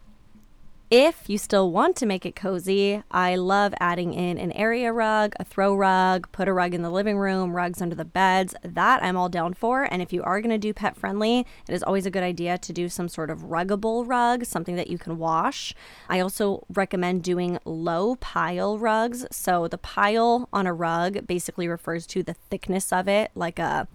if 0.90 1.28
you 1.28 1.36
still 1.36 1.72
want 1.72 1.96
to 1.96 2.06
make 2.06 2.24
it 2.24 2.36
cozy, 2.36 3.02
I 3.10 3.34
love 3.34 3.74
adding 3.80 4.14
in 4.14 4.38
an 4.38 4.52
area 4.52 4.92
rug, 4.92 5.34
a 5.40 5.44
throw 5.44 5.74
rug, 5.74 6.30
put 6.30 6.46
a 6.46 6.52
rug 6.52 6.74
in 6.74 6.82
the 6.82 6.90
living 6.90 7.18
room, 7.18 7.56
rugs 7.56 7.82
under 7.82 7.96
the 7.96 8.04
beds. 8.04 8.54
That 8.62 9.02
I'm 9.02 9.16
all 9.16 9.28
down 9.28 9.54
for. 9.54 9.82
And 9.82 10.00
if 10.00 10.12
you 10.12 10.22
are 10.22 10.40
going 10.40 10.50
to 10.50 10.58
do 10.58 10.72
pet 10.72 10.96
friendly, 10.96 11.40
it 11.68 11.74
is 11.74 11.82
always 11.82 12.06
a 12.06 12.10
good 12.10 12.22
idea 12.22 12.56
to 12.58 12.72
do 12.72 12.88
some 12.88 13.08
sort 13.08 13.30
of 13.30 13.40
ruggable 13.40 14.06
rug, 14.06 14.44
something 14.44 14.76
that 14.76 14.88
you 14.88 14.96
can 14.96 15.18
wash. 15.18 15.74
I 16.08 16.20
also 16.20 16.64
recommend 16.72 17.24
doing 17.24 17.58
low 17.64 18.14
pile 18.16 18.78
rugs. 18.78 19.26
So 19.32 19.66
the 19.66 19.78
pile 19.78 20.48
on 20.52 20.66
a 20.68 20.72
rug 20.72 21.26
basically 21.26 21.66
refers 21.66 22.06
to 22.08 22.22
the 22.22 22.34
thickness 22.34 22.92
of 22.92 23.08
it, 23.08 23.32
like 23.34 23.58
a 23.58 23.88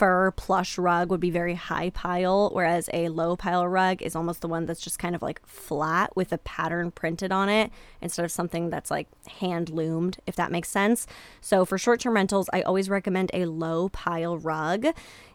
fur 0.00 0.30
plush 0.30 0.78
rug 0.78 1.10
would 1.10 1.20
be 1.20 1.30
very 1.30 1.52
high 1.52 1.90
pile, 1.90 2.48
whereas 2.54 2.88
a 2.94 3.10
low 3.10 3.36
pile 3.36 3.68
rug 3.68 4.00
is 4.00 4.16
almost 4.16 4.40
the 4.40 4.48
one 4.48 4.64
that's 4.64 4.80
just 4.80 4.98
kind 4.98 5.14
of 5.14 5.20
like 5.20 5.46
flat 5.46 6.10
with 6.16 6.32
a 6.32 6.38
pattern 6.38 6.90
printed 6.90 7.30
on 7.30 7.50
it 7.50 7.70
instead 8.00 8.24
of 8.24 8.32
something 8.32 8.70
that's 8.70 8.90
like 8.90 9.08
hand 9.40 9.68
loomed, 9.68 10.16
if 10.26 10.34
that 10.36 10.50
makes 10.50 10.70
sense. 10.70 11.06
So 11.42 11.66
for 11.66 11.76
short 11.76 12.00
term 12.00 12.14
rentals, 12.14 12.48
I 12.50 12.62
always 12.62 12.88
recommend 12.88 13.30
a 13.34 13.44
low 13.44 13.90
pile 13.90 14.38
rug 14.38 14.86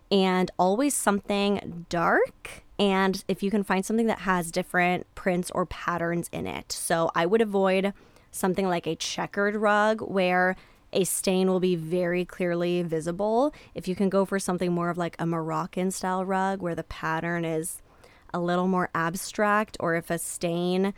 and 0.10 0.50
always 0.57 0.95
something 0.95 1.86
dark. 1.89 2.63
And 2.79 3.24
if 3.27 3.43
you 3.43 3.51
can 3.51 3.63
find 3.63 3.86
something 3.86 4.07
that 4.07 4.22
has 4.22 4.50
different 4.50 5.05
prints 5.13 5.51
or 5.51 5.67
patterns 5.67 6.27
in 6.31 6.48
it. 6.48 6.72
So 6.72 7.12
I 7.13 7.27
would 7.27 7.41
avoid 7.41 7.93
something 8.31 8.67
like 8.67 8.88
a 8.88 8.95
checkered 8.95 9.55
rug 9.57 10.01
where 10.01 10.55
a 10.96 11.04
stain 11.04 11.50
will 11.50 11.60
be 11.60 11.75
very 11.75 12.25
clearly 12.25 12.82
visible. 12.82 13.54
If 13.75 13.88
you 13.88 13.96
can 13.96 14.10
go 14.10 14.25
for 14.25 14.40
something 14.40 14.72
more 14.72 14.90
of 14.90 14.98
like 14.98 15.16
a 15.20 15.25
Moroccan 15.25 15.92
style 15.92 16.25
rug 16.25 16.62
where 16.62 16.74
the 16.74 16.84
pattern 16.84 17.44
is 17.44 17.82
a 18.34 18.40
little 18.40 18.68
more 18.68 18.90
abstract, 18.96 19.78
or 19.80 19.96
if 19.96 20.10
a 20.10 20.18
stain, 20.18 20.94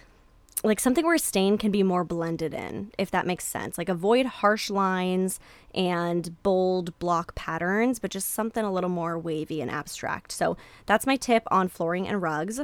like 0.64 0.80
something 0.80 1.06
where 1.06 1.18
stain 1.18 1.58
can 1.58 1.72
be 1.72 1.84
more 1.84 2.04
blended 2.04 2.54
in, 2.54 2.92
if 2.98 3.12
that 3.12 3.28
makes 3.28 3.46
sense. 3.46 3.78
Like 3.78 3.90
avoid 3.90 4.28
harsh 4.28 4.70
lines 4.70 5.40
and 5.74 6.42
bold 6.44 6.98
block 7.00 7.36
patterns, 7.36 8.00
but 8.00 8.12
just 8.12 8.32
something 8.32 8.64
a 8.64 8.72
little 8.72 8.90
more 8.90 9.18
wavy 9.18 9.62
and 9.62 9.70
abstract. 9.70 10.32
So 10.32 10.58
that's 10.86 11.08
my 11.08 11.16
tip 11.16 11.44
on 11.52 11.68
flooring 11.68 12.08
and 12.08 12.22
rugs. 12.22 12.62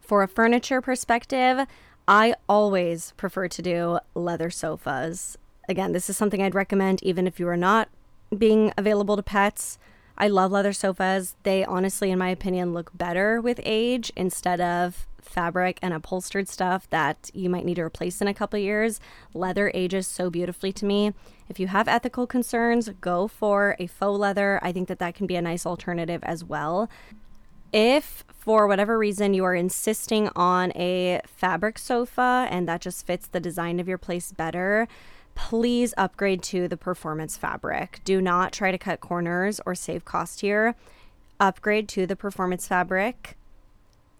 For 0.00 0.22
a 0.22 0.28
furniture 0.28 0.80
perspective, 0.80 1.66
I 2.06 2.34
always 2.48 3.14
prefer 3.16 3.46
to 3.48 3.62
do 3.62 3.98
leather 4.14 4.50
sofas 4.50 5.38
again, 5.68 5.92
this 5.92 6.10
is 6.10 6.16
something 6.16 6.42
I'd 6.42 6.54
recommend 6.54 7.02
even 7.02 7.26
if 7.26 7.38
you 7.38 7.48
are 7.48 7.56
not 7.56 7.88
being 8.36 8.72
available 8.76 9.16
to 9.16 9.22
pets. 9.22 9.78
I 10.16 10.28
love 10.28 10.52
leather 10.52 10.72
sofas. 10.72 11.36
They 11.42 11.64
honestly, 11.64 12.10
in 12.10 12.18
my 12.18 12.28
opinion, 12.28 12.74
look 12.74 12.90
better 12.94 13.40
with 13.40 13.60
age 13.64 14.12
instead 14.16 14.60
of 14.60 15.06
fabric 15.20 15.78
and 15.80 15.94
upholstered 15.94 16.48
stuff 16.48 16.88
that 16.90 17.30
you 17.32 17.48
might 17.48 17.64
need 17.64 17.76
to 17.76 17.82
replace 17.82 18.20
in 18.20 18.28
a 18.28 18.34
couple 18.34 18.58
years. 18.58 19.00
Leather 19.32 19.70
ages 19.74 20.06
so 20.06 20.30
beautifully 20.30 20.72
to 20.72 20.84
me. 20.84 21.12
If 21.48 21.58
you 21.58 21.68
have 21.68 21.88
ethical 21.88 22.26
concerns, 22.26 22.88
go 23.00 23.28
for 23.28 23.76
a 23.78 23.86
faux 23.86 24.18
leather. 24.18 24.60
I 24.62 24.72
think 24.72 24.88
that 24.88 24.98
that 24.98 25.14
can 25.14 25.26
be 25.26 25.36
a 25.36 25.42
nice 25.42 25.64
alternative 25.64 26.22
as 26.24 26.44
well. 26.44 26.90
If 27.72 28.24
for 28.28 28.66
whatever 28.66 28.98
reason 28.98 29.32
you 29.32 29.44
are 29.44 29.54
insisting 29.54 30.28
on 30.36 30.72
a 30.76 31.20
fabric 31.24 31.78
sofa 31.78 32.46
and 32.50 32.68
that 32.68 32.82
just 32.82 33.06
fits 33.06 33.28
the 33.28 33.40
design 33.40 33.80
of 33.80 33.88
your 33.88 33.98
place 33.98 34.32
better, 34.32 34.88
please 35.34 35.94
upgrade 35.96 36.42
to 36.44 36.68
the 36.68 36.76
performance 36.76 37.36
fabric. 37.36 38.00
Do 38.04 38.20
not 38.20 38.52
try 38.52 38.70
to 38.70 38.78
cut 38.78 39.00
corners 39.00 39.60
or 39.66 39.74
save 39.74 40.04
cost 40.04 40.40
here. 40.40 40.74
Upgrade 41.40 41.88
to 41.90 42.06
the 42.06 42.16
performance 42.16 42.66
fabric. 42.66 43.36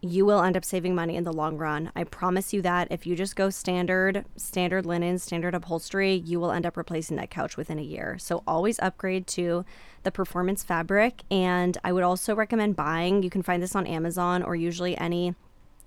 You 0.05 0.27
will 0.27 0.43
end 0.43 0.57
up 0.57 0.65
saving 0.65 0.97
money 0.97 1.15
in 1.15 1.23
the 1.23 1.33
long 1.33 1.57
run. 1.57 1.93
I 1.95 2.03
promise 2.03 2.53
you 2.53 2.61
that. 2.63 2.89
If 2.91 3.07
you 3.07 3.15
just 3.15 3.37
go 3.37 3.51
standard, 3.51 4.25
standard 4.37 4.85
linen, 4.85 5.21
standard 5.21 5.55
upholstery, 5.55 6.15
you 6.15 6.41
will 6.41 6.51
end 6.51 6.67
up 6.67 6.77
replacing 6.77 7.17
that 7.19 7.31
couch 7.31 7.57
within 7.57 7.79
a 7.79 7.83
year. 7.83 8.19
So 8.19 8.43
always 8.45 8.81
upgrade 8.81 9.29
to 9.29 9.65
the 10.03 10.11
performance 10.11 10.65
fabric. 10.65 11.23
And 11.31 11.79
I 11.85 11.93
would 11.93 12.03
also 12.03 12.35
recommend 12.35 12.75
buying, 12.75 13.23
you 13.23 13.31
can 13.31 13.45
find 13.45 13.63
this 13.63 13.77
on 13.77 13.87
Amazon 13.87 14.43
or 14.43 14.57
usually 14.57 14.99
any 14.99 15.37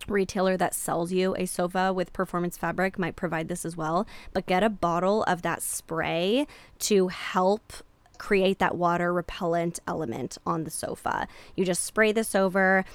retailer 0.07 0.57
that 0.57 0.75
sells 0.75 1.11
you 1.11 1.35
a 1.35 1.45
sofa 1.45 1.91
with 1.93 2.13
performance 2.13 2.57
fabric 2.57 2.99
might 2.99 3.15
provide 3.15 3.47
this 3.47 3.65
as 3.65 3.75
well, 3.75 4.05
but 4.33 4.45
get 4.45 4.63
a 4.63 4.69
bottle 4.69 5.23
of 5.23 5.41
that 5.41 5.61
spray 5.61 6.45
to 6.79 7.07
help 7.07 7.73
create 8.17 8.59
that 8.59 8.77
water 8.77 9.11
repellent 9.13 9.79
element 9.87 10.37
on 10.45 10.63
the 10.63 10.71
sofa. 10.71 11.27
You 11.55 11.65
just 11.65 11.83
spray 11.83 12.11
this 12.11 12.35
over, 12.35 12.85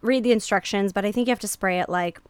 read 0.00 0.24
the 0.24 0.32
instructions, 0.32 0.92
but 0.92 1.04
I 1.04 1.12
think 1.12 1.26
you 1.26 1.32
have 1.32 1.38
to 1.40 1.48
spray 1.48 1.80
it 1.80 1.88
like 1.88 2.20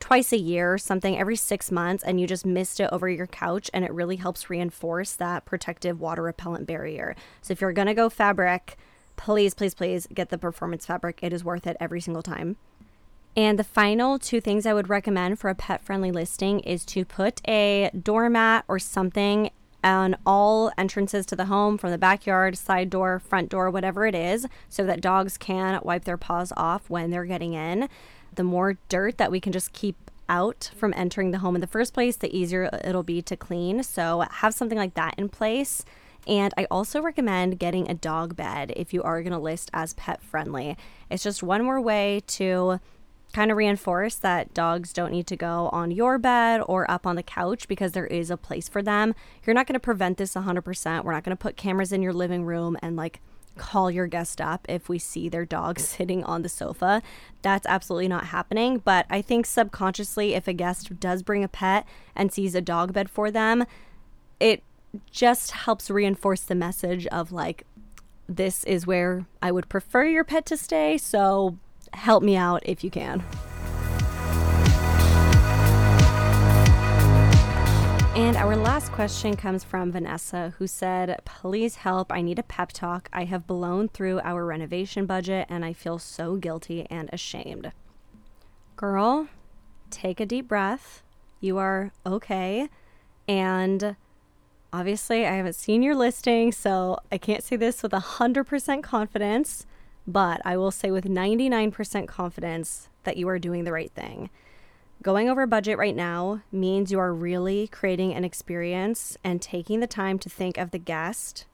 twice 0.00 0.32
a 0.32 0.38
year, 0.38 0.74
or 0.74 0.78
something 0.78 1.16
every 1.16 1.36
six 1.36 1.70
months, 1.70 2.02
and 2.02 2.20
you 2.20 2.26
just 2.26 2.44
mist 2.44 2.80
it 2.80 2.88
over 2.90 3.08
your 3.08 3.28
couch, 3.28 3.70
and 3.72 3.84
it 3.84 3.92
really 3.92 4.16
helps 4.16 4.50
reinforce 4.50 5.12
that 5.12 5.44
protective 5.44 6.00
water 6.00 6.22
repellent 6.22 6.66
barrier. 6.66 7.14
So 7.42 7.52
if 7.52 7.60
you're 7.60 7.72
gonna 7.72 7.94
go 7.94 8.10
fabric, 8.10 8.76
please, 9.16 9.54
please, 9.54 9.74
please 9.74 10.08
get 10.12 10.30
the 10.30 10.38
performance 10.38 10.84
fabric. 10.84 11.20
It 11.22 11.32
is 11.32 11.44
worth 11.44 11.66
it 11.66 11.76
every 11.78 12.00
single 12.00 12.22
time. 12.22 12.56
And 13.36 13.58
the 13.58 13.64
final 13.64 14.18
two 14.18 14.40
things 14.40 14.64
I 14.64 14.74
would 14.74 14.88
recommend 14.88 15.40
for 15.40 15.50
a 15.50 15.54
pet 15.54 15.82
friendly 15.82 16.12
listing 16.12 16.60
is 16.60 16.84
to 16.86 17.04
put 17.04 17.40
a 17.48 17.90
doormat 18.00 18.64
or 18.68 18.78
something 18.78 19.50
on 19.82 20.16
all 20.24 20.72
entrances 20.78 21.26
to 21.26 21.36
the 21.36 21.46
home 21.46 21.76
from 21.76 21.90
the 21.90 21.98
backyard, 21.98 22.56
side 22.56 22.90
door, 22.90 23.18
front 23.18 23.50
door, 23.50 23.70
whatever 23.70 24.06
it 24.06 24.14
is, 24.14 24.46
so 24.68 24.84
that 24.86 25.00
dogs 25.00 25.36
can 25.36 25.78
wipe 25.82 26.04
their 26.04 26.16
paws 26.16 26.52
off 26.56 26.88
when 26.88 27.10
they're 27.10 27.24
getting 27.24 27.52
in. 27.52 27.88
The 28.34 28.44
more 28.44 28.78
dirt 28.88 29.18
that 29.18 29.30
we 29.30 29.40
can 29.40 29.52
just 29.52 29.72
keep 29.72 29.96
out 30.28 30.70
from 30.76 30.94
entering 30.96 31.32
the 31.32 31.38
home 31.38 31.54
in 31.54 31.60
the 31.60 31.66
first 31.66 31.92
place, 31.92 32.16
the 32.16 32.34
easier 32.34 32.70
it'll 32.82 33.02
be 33.02 33.20
to 33.22 33.36
clean. 33.36 33.82
So 33.82 34.24
have 34.30 34.54
something 34.54 34.78
like 34.78 34.94
that 34.94 35.14
in 35.18 35.28
place. 35.28 35.84
And 36.26 36.54
I 36.56 36.66
also 36.70 37.02
recommend 37.02 37.58
getting 37.58 37.90
a 37.90 37.94
dog 37.94 38.34
bed 38.34 38.72
if 38.76 38.94
you 38.94 39.02
are 39.02 39.22
going 39.22 39.32
to 39.32 39.38
list 39.38 39.70
as 39.74 39.92
pet 39.92 40.22
friendly. 40.22 40.78
It's 41.10 41.22
just 41.22 41.42
one 41.42 41.62
more 41.62 41.80
way 41.80 42.22
to 42.28 42.80
kind 43.34 43.50
of 43.50 43.56
reinforce 43.56 44.14
that 44.14 44.54
dogs 44.54 44.92
don't 44.92 45.10
need 45.10 45.26
to 45.26 45.36
go 45.36 45.68
on 45.72 45.90
your 45.90 46.18
bed 46.18 46.62
or 46.66 46.88
up 46.88 47.04
on 47.04 47.16
the 47.16 47.22
couch 47.22 47.66
because 47.66 47.92
there 47.92 48.06
is 48.06 48.30
a 48.30 48.36
place 48.36 48.68
for 48.68 48.80
them. 48.80 49.12
You're 49.44 49.54
not 49.54 49.66
going 49.66 49.74
to 49.74 49.80
prevent 49.80 50.18
this 50.18 50.34
100%. 50.34 51.04
We're 51.04 51.12
not 51.12 51.24
going 51.24 51.36
to 51.36 51.42
put 51.42 51.56
cameras 51.56 51.92
in 51.92 52.00
your 52.00 52.12
living 52.12 52.44
room 52.44 52.78
and 52.80 52.94
like 52.94 53.20
call 53.56 53.90
your 53.90 54.06
guest 54.06 54.40
up 54.40 54.64
if 54.68 54.88
we 54.88 55.00
see 55.00 55.28
their 55.28 55.44
dog 55.44 55.78
sitting 55.80 56.22
on 56.22 56.42
the 56.42 56.48
sofa. 56.48 57.02
That's 57.42 57.66
absolutely 57.66 58.08
not 58.08 58.26
happening. 58.26 58.78
But 58.78 59.04
I 59.10 59.20
think 59.20 59.46
subconsciously, 59.46 60.34
if 60.34 60.46
a 60.46 60.52
guest 60.52 61.00
does 61.00 61.24
bring 61.24 61.42
a 61.42 61.48
pet 61.48 61.86
and 62.14 62.32
sees 62.32 62.54
a 62.54 62.60
dog 62.60 62.92
bed 62.92 63.10
for 63.10 63.32
them, 63.32 63.66
it 64.38 64.62
just 65.10 65.50
helps 65.50 65.90
reinforce 65.90 66.42
the 66.42 66.54
message 66.54 67.08
of 67.08 67.32
like, 67.32 67.64
this 68.28 68.62
is 68.62 68.86
where 68.86 69.26
I 69.42 69.50
would 69.50 69.68
prefer 69.68 70.04
your 70.04 70.24
pet 70.24 70.46
to 70.46 70.56
stay. 70.56 70.96
So 70.98 71.58
help 71.94 72.22
me 72.22 72.36
out 72.36 72.62
if 72.64 72.84
you 72.84 72.90
can. 72.90 73.22
And 78.16 78.36
our 78.36 78.54
last 78.54 78.92
question 78.92 79.34
comes 79.34 79.64
from 79.64 79.90
Vanessa, 79.90 80.54
who 80.58 80.66
said, 80.66 81.20
Please 81.24 81.76
help. 81.76 82.12
I 82.12 82.20
need 82.22 82.38
a 82.38 82.44
pep 82.44 82.70
talk. 82.72 83.08
I 83.12 83.24
have 83.24 83.46
blown 83.46 83.88
through 83.88 84.20
our 84.20 84.44
renovation 84.44 85.04
budget 85.04 85.46
and 85.48 85.64
I 85.64 85.72
feel 85.72 85.98
so 85.98 86.36
guilty 86.36 86.86
and 86.88 87.10
ashamed. 87.12 87.72
Girl, 88.76 89.28
take 89.90 90.20
a 90.20 90.26
deep 90.26 90.46
breath. 90.46 91.02
You 91.40 91.58
are 91.58 91.92
okay. 92.06 92.68
And 93.26 93.96
Obviously, 94.74 95.24
I 95.24 95.36
haven't 95.36 95.54
seen 95.54 95.84
your 95.84 95.94
listing, 95.94 96.50
so 96.50 96.98
I 97.12 97.16
can't 97.16 97.44
say 97.44 97.54
this 97.54 97.80
with 97.80 97.92
100% 97.92 98.82
confidence, 98.82 99.66
but 100.06 100.40
I 100.44 100.56
will 100.56 100.70
say 100.70 100.90
with 100.90 101.04
99% 101.04 102.06
confidence 102.08 102.88
that 103.04 103.16
you 103.16 103.28
are 103.28 103.38
doing 103.38 103.64
the 103.64 103.72
right 103.72 103.90
thing. 103.92 104.30
Going 105.02 105.28
over 105.28 105.46
budget 105.46 105.76
right 105.76 105.94
now 105.94 106.42
means 106.50 106.90
you 106.90 106.98
are 106.98 107.12
really 107.12 107.68
creating 107.68 108.14
an 108.14 108.24
experience 108.24 109.18
and 109.22 109.42
taking 109.42 109.80
the 109.80 109.86
time 109.86 110.18
to 110.20 110.30
think 110.30 110.56
of 110.56 110.70
the 110.70 110.78
guest 110.78 111.46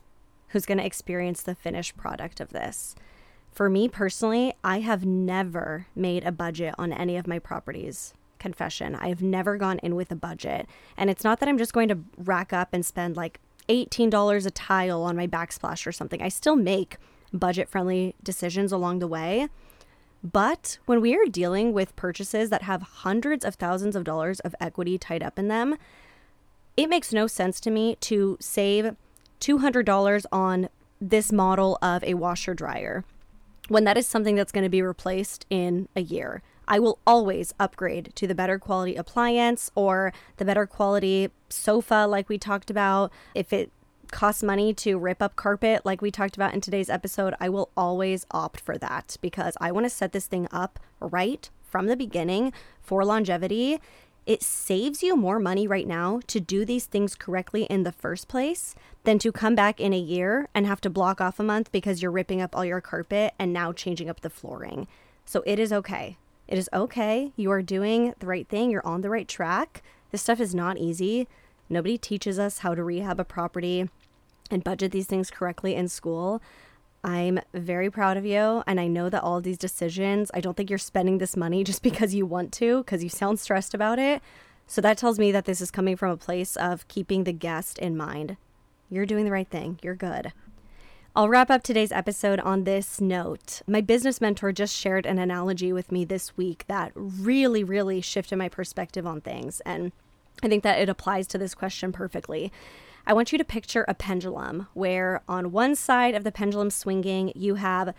who's 0.48 0.66
going 0.66 0.78
to 0.78 0.86
experience 0.86 1.42
the 1.42 1.54
finished 1.54 1.96
product 1.96 2.40
of 2.40 2.50
this. 2.50 2.94
For 3.52 3.68
me 3.68 3.88
personally, 3.88 4.54
I 4.62 4.80
have 4.80 5.04
never 5.04 5.86
made 5.96 6.24
a 6.24 6.32
budget 6.32 6.74
on 6.78 6.92
any 6.92 7.16
of 7.16 7.26
my 7.26 7.38
properties 7.38 8.14
confession. 8.38 8.94
I've 8.94 9.22
never 9.22 9.56
gone 9.56 9.78
in 9.80 9.94
with 9.94 10.10
a 10.10 10.16
budget. 10.16 10.66
And 10.96 11.10
it's 11.10 11.24
not 11.24 11.40
that 11.40 11.48
I'm 11.48 11.58
just 11.58 11.72
going 11.72 11.88
to 11.88 11.98
rack 12.16 12.52
up 12.52 12.70
and 12.72 12.84
spend 12.84 13.16
like 13.16 13.38
$18 13.68 14.46
a 14.46 14.50
tile 14.50 15.02
on 15.02 15.16
my 15.16 15.26
backsplash 15.26 15.86
or 15.86 15.92
something. 15.92 16.22
I 16.22 16.28
still 16.28 16.56
make 16.56 16.96
budget 17.32 17.68
friendly 17.68 18.14
decisions 18.22 18.72
along 18.72 18.98
the 18.98 19.06
way. 19.06 19.48
But 20.22 20.78
when 20.86 21.00
we 21.00 21.14
are 21.14 21.24
dealing 21.24 21.72
with 21.72 21.96
purchases 21.96 22.50
that 22.50 22.62
have 22.62 22.82
hundreds 22.82 23.44
of 23.44 23.54
thousands 23.54 23.96
of 23.96 24.04
dollars 24.04 24.40
of 24.40 24.54
equity 24.60 24.98
tied 24.98 25.22
up 25.22 25.38
in 25.38 25.48
them, 25.48 25.76
it 26.76 26.88
makes 26.88 27.12
no 27.12 27.26
sense 27.26 27.60
to 27.60 27.70
me 27.70 27.96
to 28.00 28.36
save 28.40 28.96
$200 29.40 30.26
on 30.30 30.68
this 31.00 31.32
model 31.32 31.78
of 31.80 32.04
a 32.04 32.14
washer 32.14 32.52
dryer 32.54 33.04
when 33.68 33.84
that 33.84 33.96
is 33.96 34.06
something 34.06 34.34
that's 34.34 34.52
going 34.52 34.64
to 34.64 34.68
be 34.68 34.82
replaced 34.82 35.46
in 35.48 35.88
a 35.94 36.00
year. 36.00 36.42
I 36.66 36.78
will 36.78 36.98
always 37.06 37.54
upgrade 37.58 38.12
to 38.16 38.26
the 38.26 38.34
better 38.34 38.58
quality 38.58 38.96
appliance 38.96 39.70
or 39.74 40.12
the 40.36 40.44
better 40.44 40.66
quality 40.66 41.30
sofa, 41.48 42.06
like 42.08 42.28
we 42.28 42.36
talked 42.36 42.68
about. 42.68 43.12
If 43.34 43.52
it 43.52 43.70
costs 44.10 44.42
money 44.42 44.74
to 44.74 44.98
rip 44.98 45.22
up 45.22 45.36
carpet, 45.36 45.84
like 45.84 46.02
we 46.02 46.10
talked 46.10 46.36
about 46.36 46.54
in 46.54 46.60
today's 46.60 46.90
episode, 46.90 47.34
I 47.40 47.48
will 47.48 47.70
always 47.76 48.26
opt 48.30 48.60
for 48.60 48.76
that 48.78 49.16
because 49.20 49.56
I 49.60 49.72
want 49.72 49.86
to 49.86 49.90
set 49.90 50.12
this 50.12 50.26
thing 50.26 50.48
up 50.50 50.78
right 51.00 51.48
from 51.62 51.86
the 51.86 51.96
beginning 51.96 52.52
for 52.80 53.04
longevity. 53.04 53.80
It 54.26 54.42
saves 54.42 55.02
you 55.02 55.16
more 55.16 55.38
money 55.38 55.66
right 55.66 55.86
now 55.86 56.20
to 56.26 56.40
do 56.40 56.64
these 56.64 56.84
things 56.84 57.14
correctly 57.14 57.64
in 57.64 57.84
the 57.84 57.92
first 57.92 58.28
place 58.28 58.74
than 59.04 59.18
to 59.20 59.32
come 59.32 59.54
back 59.54 59.80
in 59.80 59.92
a 59.92 59.98
year 59.98 60.48
and 60.54 60.66
have 60.66 60.80
to 60.82 60.90
block 60.90 61.20
off 61.20 61.40
a 61.40 61.42
month 61.42 61.72
because 61.72 62.02
you're 62.02 62.10
ripping 62.10 62.40
up 62.40 62.54
all 62.54 62.64
your 62.64 62.80
carpet 62.80 63.34
and 63.38 63.52
now 63.52 63.72
changing 63.72 64.08
up 64.10 64.20
the 64.20 64.30
flooring. 64.30 64.86
So 65.24 65.42
it 65.46 65.58
is 65.58 65.72
okay. 65.72 66.16
It 66.46 66.58
is 66.58 66.68
okay. 66.72 67.32
You 67.36 67.50
are 67.50 67.62
doing 67.62 68.14
the 68.18 68.26
right 68.26 68.46
thing. 68.48 68.70
You're 68.70 68.86
on 68.86 69.00
the 69.00 69.10
right 69.10 69.28
track. 69.28 69.82
This 70.10 70.22
stuff 70.22 70.40
is 70.40 70.54
not 70.54 70.78
easy. 70.78 71.28
Nobody 71.68 71.96
teaches 71.96 72.38
us 72.38 72.58
how 72.58 72.74
to 72.74 72.82
rehab 72.82 73.20
a 73.20 73.24
property 73.24 73.88
and 74.50 74.64
budget 74.64 74.92
these 74.92 75.06
things 75.06 75.30
correctly 75.30 75.74
in 75.74 75.88
school. 75.88 76.42
I'm 77.02 77.40
very 77.54 77.90
proud 77.90 78.16
of 78.16 78.26
you. 78.26 78.62
And 78.66 78.80
I 78.80 78.86
know 78.86 79.08
that 79.08 79.22
all 79.22 79.40
these 79.40 79.58
decisions, 79.58 80.30
I 80.34 80.40
don't 80.40 80.56
think 80.56 80.68
you're 80.68 80.78
spending 80.78 81.18
this 81.18 81.36
money 81.36 81.64
just 81.70 81.82
because 81.82 82.14
you 82.14 82.26
want 82.26 82.52
to, 82.54 82.84
because 82.84 83.02
you 83.02 83.08
sound 83.08 83.40
stressed 83.40 83.74
about 83.74 83.98
it. 83.98 84.22
So 84.66 84.80
that 84.80 84.98
tells 84.98 85.18
me 85.18 85.32
that 85.32 85.46
this 85.46 85.60
is 85.60 85.70
coming 85.70 85.96
from 85.96 86.10
a 86.10 86.16
place 86.16 86.56
of 86.56 86.86
keeping 86.88 87.24
the 87.24 87.32
guest 87.32 87.78
in 87.78 87.96
mind. 87.96 88.36
You're 88.88 89.06
doing 89.06 89.24
the 89.24 89.32
right 89.32 89.48
thing. 89.48 89.80
You're 89.82 89.96
good. 89.96 90.32
I'll 91.16 91.28
wrap 91.28 91.50
up 91.50 91.64
today's 91.64 91.90
episode 91.90 92.38
on 92.38 92.62
this 92.62 93.00
note. 93.00 93.62
My 93.66 93.80
business 93.80 94.20
mentor 94.20 94.52
just 94.52 94.76
shared 94.76 95.06
an 95.06 95.18
analogy 95.18 95.72
with 95.72 95.90
me 95.90 96.04
this 96.04 96.36
week 96.36 96.64
that 96.68 96.92
really, 96.94 97.64
really 97.64 98.00
shifted 98.00 98.36
my 98.36 98.48
perspective 98.48 99.04
on 99.04 99.20
things. 99.20 99.60
And 99.66 99.90
I 100.40 100.48
think 100.48 100.62
that 100.62 100.78
it 100.78 100.88
applies 100.88 101.26
to 101.28 101.38
this 101.38 101.52
question 101.52 101.90
perfectly. 101.90 102.52
I 103.10 103.12
want 103.12 103.32
you 103.32 103.38
to 103.38 103.44
picture 103.44 103.84
a 103.88 103.94
pendulum 103.94 104.68
where 104.72 105.20
on 105.26 105.50
one 105.50 105.74
side 105.74 106.14
of 106.14 106.22
the 106.22 106.30
pendulum 106.30 106.70
swinging, 106.70 107.32
you 107.34 107.56
have 107.56 107.92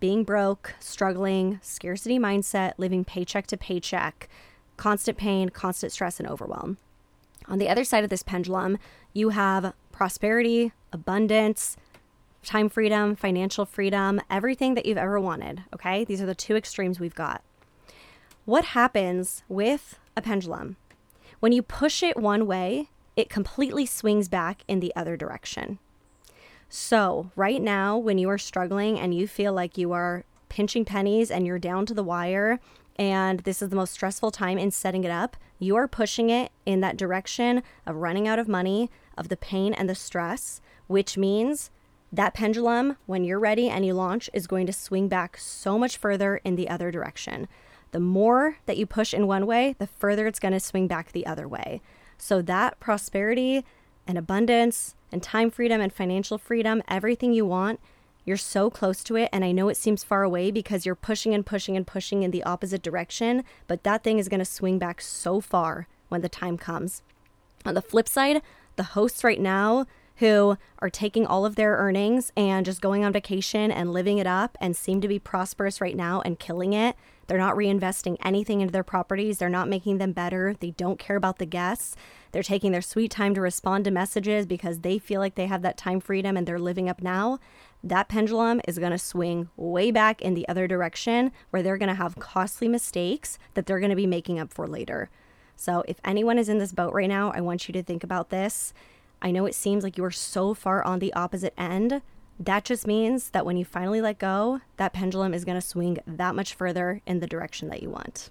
being 0.00 0.24
broke, 0.24 0.74
struggling, 0.80 1.60
scarcity 1.62 2.18
mindset, 2.18 2.72
living 2.76 3.04
paycheck 3.04 3.46
to 3.46 3.56
paycheck, 3.56 4.28
constant 4.76 5.18
pain, 5.18 5.50
constant 5.50 5.92
stress, 5.92 6.18
and 6.18 6.28
overwhelm. 6.28 6.78
On 7.46 7.60
the 7.60 7.68
other 7.68 7.84
side 7.84 8.02
of 8.02 8.10
this 8.10 8.24
pendulum, 8.24 8.78
you 9.12 9.28
have 9.28 9.72
prosperity, 9.92 10.72
abundance, 10.92 11.76
time 12.42 12.68
freedom, 12.68 13.14
financial 13.14 13.66
freedom, 13.66 14.20
everything 14.28 14.74
that 14.74 14.84
you've 14.84 14.98
ever 14.98 15.20
wanted. 15.20 15.62
Okay. 15.74 16.04
These 16.04 16.20
are 16.20 16.26
the 16.26 16.34
two 16.34 16.56
extremes 16.56 16.98
we've 16.98 17.14
got. 17.14 17.44
What 18.46 18.64
happens 18.64 19.44
with 19.48 19.96
a 20.16 20.22
pendulum? 20.22 20.74
When 21.38 21.52
you 21.52 21.62
push 21.62 22.02
it 22.02 22.16
one 22.16 22.48
way, 22.48 22.88
it 23.16 23.30
completely 23.30 23.86
swings 23.86 24.28
back 24.28 24.62
in 24.68 24.80
the 24.80 24.94
other 24.94 25.16
direction. 25.16 25.78
So, 26.68 27.30
right 27.36 27.62
now, 27.62 27.96
when 27.96 28.18
you 28.18 28.28
are 28.28 28.38
struggling 28.38 28.98
and 28.98 29.14
you 29.14 29.26
feel 29.26 29.52
like 29.52 29.78
you 29.78 29.92
are 29.92 30.24
pinching 30.48 30.84
pennies 30.84 31.30
and 31.30 31.46
you're 31.46 31.58
down 31.58 31.86
to 31.86 31.94
the 31.94 32.04
wire, 32.04 32.60
and 32.96 33.40
this 33.40 33.62
is 33.62 33.68
the 33.68 33.76
most 33.76 33.92
stressful 33.92 34.30
time 34.30 34.58
in 34.58 34.70
setting 34.70 35.04
it 35.04 35.10
up, 35.10 35.36
you 35.58 35.76
are 35.76 35.88
pushing 35.88 36.28
it 36.28 36.50
in 36.64 36.80
that 36.80 36.96
direction 36.96 37.62
of 37.86 37.96
running 37.96 38.26
out 38.26 38.38
of 38.38 38.48
money, 38.48 38.90
of 39.16 39.28
the 39.28 39.36
pain 39.36 39.72
and 39.72 39.88
the 39.88 39.94
stress, 39.94 40.60
which 40.86 41.16
means 41.16 41.70
that 42.12 42.34
pendulum, 42.34 42.96
when 43.06 43.24
you're 43.24 43.38
ready 43.38 43.68
and 43.68 43.84
you 43.84 43.94
launch, 43.94 44.30
is 44.32 44.46
going 44.46 44.66
to 44.66 44.72
swing 44.72 45.08
back 45.08 45.36
so 45.36 45.78
much 45.78 45.96
further 45.96 46.36
in 46.38 46.56
the 46.56 46.68
other 46.68 46.90
direction. 46.90 47.48
The 47.92 48.00
more 48.00 48.58
that 48.66 48.76
you 48.76 48.86
push 48.86 49.14
in 49.14 49.26
one 49.26 49.46
way, 49.46 49.74
the 49.78 49.86
further 49.86 50.26
it's 50.26 50.38
going 50.38 50.52
to 50.52 50.60
swing 50.60 50.86
back 50.86 51.12
the 51.12 51.26
other 51.26 51.48
way. 51.48 51.80
So, 52.18 52.42
that 52.42 52.80
prosperity 52.80 53.64
and 54.06 54.16
abundance 54.16 54.94
and 55.12 55.22
time 55.22 55.50
freedom 55.50 55.80
and 55.80 55.92
financial 55.92 56.38
freedom, 56.38 56.82
everything 56.88 57.32
you 57.32 57.46
want, 57.46 57.80
you're 58.24 58.36
so 58.36 58.70
close 58.70 59.04
to 59.04 59.16
it. 59.16 59.28
And 59.32 59.44
I 59.44 59.52
know 59.52 59.68
it 59.68 59.76
seems 59.76 60.04
far 60.04 60.22
away 60.22 60.50
because 60.50 60.84
you're 60.84 60.94
pushing 60.94 61.32
and 61.32 61.46
pushing 61.46 61.76
and 61.76 61.86
pushing 61.86 62.22
in 62.22 62.32
the 62.32 62.42
opposite 62.42 62.82
direction, 62.82 63.44
but 63.68 63.84
that 63.84 64.02
thing 64.02 64.18
is 64.18 64.28
going 64.28 64.40
to 64.40 64.44
swing 64.44 64.78
back 64.78 65.00
so 65.00 65.40
far 65.40 65.86
when 66.08 66.20
the 66.20 66.28
time 66.28 66.58
comes. 66.58 67.02
On 67.64 67.74
the 67.74 67.82
flip 67.82 68.08
side, 68.08 68.42
the 68.74 68.82
hosts 68.82 69.24
right 69.24 69.40
now 69.40 69.86
who 70.16 70.56
are 70.78 70.90
taking 70.90 71.26
all 71.26 71.44
of 71.44 71.56
their 71.56 71.76
earnings 71.76 72.32
and 72.36 72.64
just 72.64 72.80
going 72.80 73.04
on 73.04 73.12
vacation 73.12 73.70
and 73.70 73.92
living 73.92 74.18
it 74.18 74.26
up 74.26 74.56
and 74.60 74.76
seem 74.76 75.00
to 75.00 75.08
be 75.08 75.18
prosperous 75.18 75.80
right 75.80 75.96
now 75.96 76.20
and 76.22 76.38
killing 76.38 76.72
it. 76.72 76.96
They're 77.26 77.38
not 77.38 77.56
reinvesting 77.56 78.16
anything 78.24 78.60
into 78.60 78.72
their 78.72 78.82
properties. 78.82 79.38
They're 79.38 79.48
not 79.48 79.68
making 79.68 79.98
them 79.98 80.12
better. 80.12 80.54
They 80.58 80.70
don't 80.70 80.98
care 80.98 81.16
about 81.16 81.38
the 81.38 81.46
guests. 81.46 81.96
They're 82.32 82.42
taking 82.42 82.72
their 82.72 82.82
sweet 82.82 83.10
time 83.10 83.34
to 83.34 83.40
respond 83.40 83.84
to 83.84 83.90
messages 83.90 84.46
because 84.46 84.80
they 84.80 84.98
feel 84.98 85.20
like 85.20 85.34
they 85.34 85.46
have 85.46 85.62
that 85.62 85.76
time 85.76 86.00
freedom 86.00 86.36
and 86.36 86.46
they're 86.46 86.58
living 86.58 86.88
up 86.88 87.02
now. 87.02 87.38
That 87.82 88.08
pendulum 88.08 88.60
is 88.66 88.78
going 88.78 88.92
to 88.92 88.98
swing 88.98 89.48
way 89.56 89.90
back 89.90 90.20
in 90.22 90.34
the 90.34 90.48
other 90.48 90.66
direction 90.66 91.32
where 91.50 91.62
they're 91.62 91.78
going 91.78 91.88
to 91.88 91.94
have 91.94 92.16
costly 92.16 92.68
mistakes 92.68 93.38
that 93.54 93.66
they're 93.66 93.80
going 93.80 93.90
to 93.90 93.96
be 93.96 94.06
making 94.06 94.38
up 94.38 94.52
for 94.52 94.66
later. 94.66 95.10
So, 95.58 95.84
if 95.88 95.98
anyone 96.04 96.38
is 96.38 96.50
in 96.50 96.58
this 96.58 96.72
boat 96.72 96.92
right 96.92 97.08
now, 97.08 97.32
I 97.32 97.40
want 97.40 97.66
you 97.66 97.72
to 97.72 97.82
think 97.82 98.04
about 98.04 98.28
this 98.28 98.74
I 99.22 99.30
know 99.30 99.46
it 99.46 99.54
seems 99.54 99.82
like 99.82 99.96
you 99.96 100.04
are 100.04 100.10
so 100.10 100.54
far 100.54 100.84
on 100.84 100.98
the 100.98 101.12
opposite 101.14 101.54
end. 101.56 102.02
That 102.38 102.64
just 102.64 102.86
means 102.86 103.30
that 103.30 103.46
when 103.46 103.56
you 103.56 103.64
finally 103.64 104.00
let 104.00 104.18
go, 104.18 104.60
that 104.76 104.92
pendulum 104.92 105.32
is 105.32 105.44
going 105.44 105.56
to 105.58 105.66
swing 105.66 105.98
that 106.06 106.34
much 106.34 106.54
further 106.54 107.00
in 107.06 107.20
the 107.20 107.26
direction 107.26 107.68
that 107.68 107.82
you 107.82 107.88
want. 107.88 108.30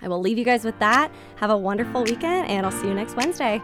I 0.00 0.08
will 0.08 0.20
leave 0.20 0.38
you 0.38 0.44
guys 0.44 0.64
with 0.64 0.78
that. 0.78 1.10
Have 1.36 1.50
a 1.50 1.56
wonderful 1.56 2.04
weekend, 2.04 2.48
and 2.48 2.64
I'll 2.64 2.72
see 2.72 2.88
you 2.88 2.94
next 2.94 3.14
Wednesday. 3.16 3.60